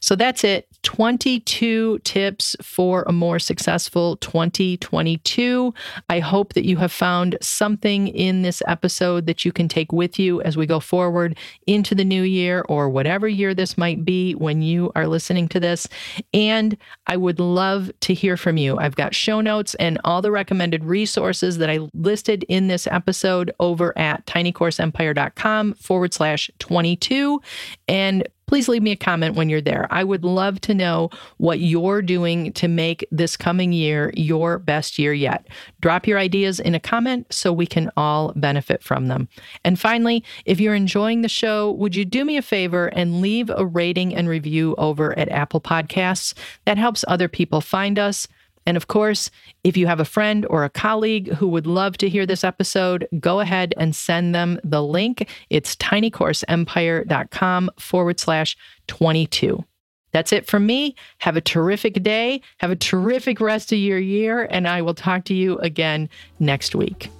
So 0.00 0.16
that's 0.16 0.44
it. 0.44 0.68
22 0.82 1.98
tips 2.00 2.54
for 2.62 3.04
a 3.08 3.12
more 3.12 3.38
successful 3.38 4.16
2022. 4.18 5.74
I 6.08 6.20
hope 6.20 6.54
that 6.54 6.64
you 6.64 6.76
have 6.76 6.92
found 6.92 7.36
something 7.40 8.08
in 8.08 8.42
this 8.42 8.62
episode 8.66 9.26
that 9.26 9.44
you 9.44 9.52
can 9.52 9.68
take 9.68 9.92
with 9.92 10.18
you 10.18 10.40
as 10.42 10.56
we 10.56 10.66
go 10.66 10.80
forward 10.80 11.36
into 11.66 11.94
the 11.94 12.04
new 12.04 12.22
year 12.22 12.64
or 12.68 12.88
whatever 12.88 13.26
year 13.26 13.54
this 13.54 13.76
might 13.76 14.04
be 14.04 14.34
when 14.34 14.62
you 14.62 14.92
are 14.94 15.06
listening 15.06 15.48
to 15.48 15.60
this. 15.60 15.88
And 16.32 16.76
I 17.06 17.16
would 17.16 17.40
love 17.40 17.90
to 18.00 18.14
hear 18.14 18.36
from 18.36 18.56
you. 18.56 18.78
I've 18.78 18.96
got 18.96 19.14
show 19.14 19.40
notes 19.40 19.74
and 19.76 19.98
all 20.04 20.22
the 20.22 20.30
recommended 20.30 20.84
resources 20.84 21.58
that 21.58 21.70
I 21.70 21.80
listed 21.94 22.44
in 22.48 22.68
this 22.68 22.86
episode 22.86 23.52
over 23.60 23.96
at 23.98 24.24
tinycourseempire.com 24.26 25.74
forward 25.74 26.14
slash 26.14 26.50
22. 26.58 27.40
And 27.88 28.28
please 28.46 28.68
leave 28.68 28.82
me 28.82 28.92
a 28.92 28.96
comment 28.96 29.34
when 29.34 29.48
you're 29.48 29.60
there. 29.60 29.86
I 29.90 30.04
would 30.04 30.24
love 30.24 30.60
to 30.62 30.74
know 30.74 31.10
what 31.38 31.60
you're 31.60 32.02
doing 32.02 32.52
to 32.54 32.68
make 32.68 33.06
this 33.10 33.36
coming 33.36 33.72
year 33.72 34.12
your 34.16 34.58
best 34.58 34.98
year 34.98 35.12
yet. 35.12 35.46
Drop 35.80 36.06
your 36.06 36.18
ideas 36.18 36.60
in 36.60 36.74
a 36.74 36.80
comment 36.80 37.26
so 37.32 37.52
we 37.52 37.66
can 37.66 37.90
all 37.96 38.32
benefit 38.36 38.82
from 38.82 39.08
them. 39.08 39.28
And 39.64 39.78
finally, 39.78 40.24
if 40.44 40.60
you're 40.60 40.74
enjoying 40.74 41.22
the 41.22 41.28
show, 41.28 41.72
would 41.72 41.96
you 41.96 42.04
do 42.04 42.24
me 42.24 42.36
a 42.36 42.42
favor 42.42 42.86
and 42.88 43.20
leave 43.20 43.50
a 43.50 43.66
rating 43.66 44.14
and 44.14 44.28
review 44.28 44.74
over 44.78 45.18
at 45.18 45.28
Apple 45.30 45.60
Podcasts? 45.60 46.34
That 46.64 46.78
helps 46.78 47.04
other 47.08 47.28
people 47.28 47.60
find 47.60 47.98
us. 47.98 48.28
And 48.66 48.76
of 48.76 48.88
course, 48.88 49.30
if 49.64 49.76
you 49.76 49.86
have 49.86 50.00
a 50.00 50.04
friend 50.04 50.44
or 50.50 50.64
a 50.64 50.70
colleague 50.70 51.32
who 51.34 51.48
would 51.48 51.66
love 51.66 51.96
to 51.98 52.08
hear 52.08 52.26
this 52.26 52.44
episode, 52.44 53.08
go 53.20 53.40
ahead 53.40 53.72
and 53.76 53.94
send 53.94 54.34
them 54.34 54.60
the 54.64 54.82
link. 54.82 55.28
It's 55.50 55.76
tinycourseempire.com 55.76 57.70
forward 57.78 58.20
slash 58.20 58.56
22. 58.88 59.64
That's 60.12 60.32
it 60.32 60.46
from 60.46 60.66
me. 60.66 60.96
Have 61.18 61.36
a 61.36 61.40
terrific 61.40 62.02
day. 62.02 62.40
Have 62.58 62.70
a 62.70 62.76
terrific 62.76 63.40
rest 63.40 63.72
of 63.72 63.78
your 63.78 63.98
year. 63.98 64.48
And 64.50 64.66
I 64.66 64.82
will 64.82 64.94
talk 64.94 65.24
to 65.24 65.34
you 65.34 65.58
again 65.58 66.08
next 66.38 66.74
week. 66.74 67.10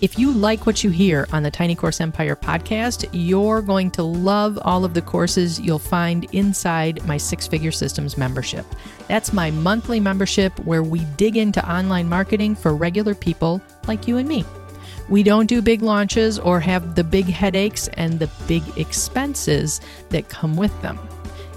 If 0.00 0.18
you 0.18 0.32
like 0.32 0.64
what 0.64 0.82
you 0.82 0.88
hear 0.88 1.28
on 1.30 1.42
the 1.42 1.50
Tiny 1.50 1.74
Course 1.74 2.00
Empire 2.00 2.34
podcast, 2.34 3.06
you're 3.12 3.60
going 3.60 3.90
to 3.90 4.02
love 4.02 4.58
all 4.62 4.86
of 4.86 4.94
the 4.94 5.02
courses 5.02 5.60
you'll 5.60 5.78
find 5.78 6.24
inside 6.32 7.04
my 7.06 7.18
Six 7.18 7.46
Figure 7.46 7.70
Systems 7.70 8.16
membership. 8.16 8.64
That's 9.08 9.34
my 9.34 9.50
monthly 9.50 10.00
membership 10.00 10.58
where 10.60 10.82
we 10.82 11.00
dig 11.18 11.36
into 11.36 11.70
online 11.70 12.08
marketing 12.08 12.54
for 12.54 12.74
regular 12.74 13.14
people 13.14 13.60
like 13.86 14.08
you 14.08 14.16
and 14.16 14.26
me. 14.26 14.46
We 15.10 15.22
don't 15.22 15.46
do 15.46 15.60
big 15.60 15.82
launches 15.82 16.38
or 16.38 16.60
have 16.60 16.94
the 16.94 17.04
big 17.04 17.26
headaches 17.26 17.88
and 17.88 18.18
the 18.18 18.30
big 18.48 18.62
expenses 18.78 19.82
that 20.08 20.30
come 20.30 20.56
with 20.56 20.80
them. 20.80 20.98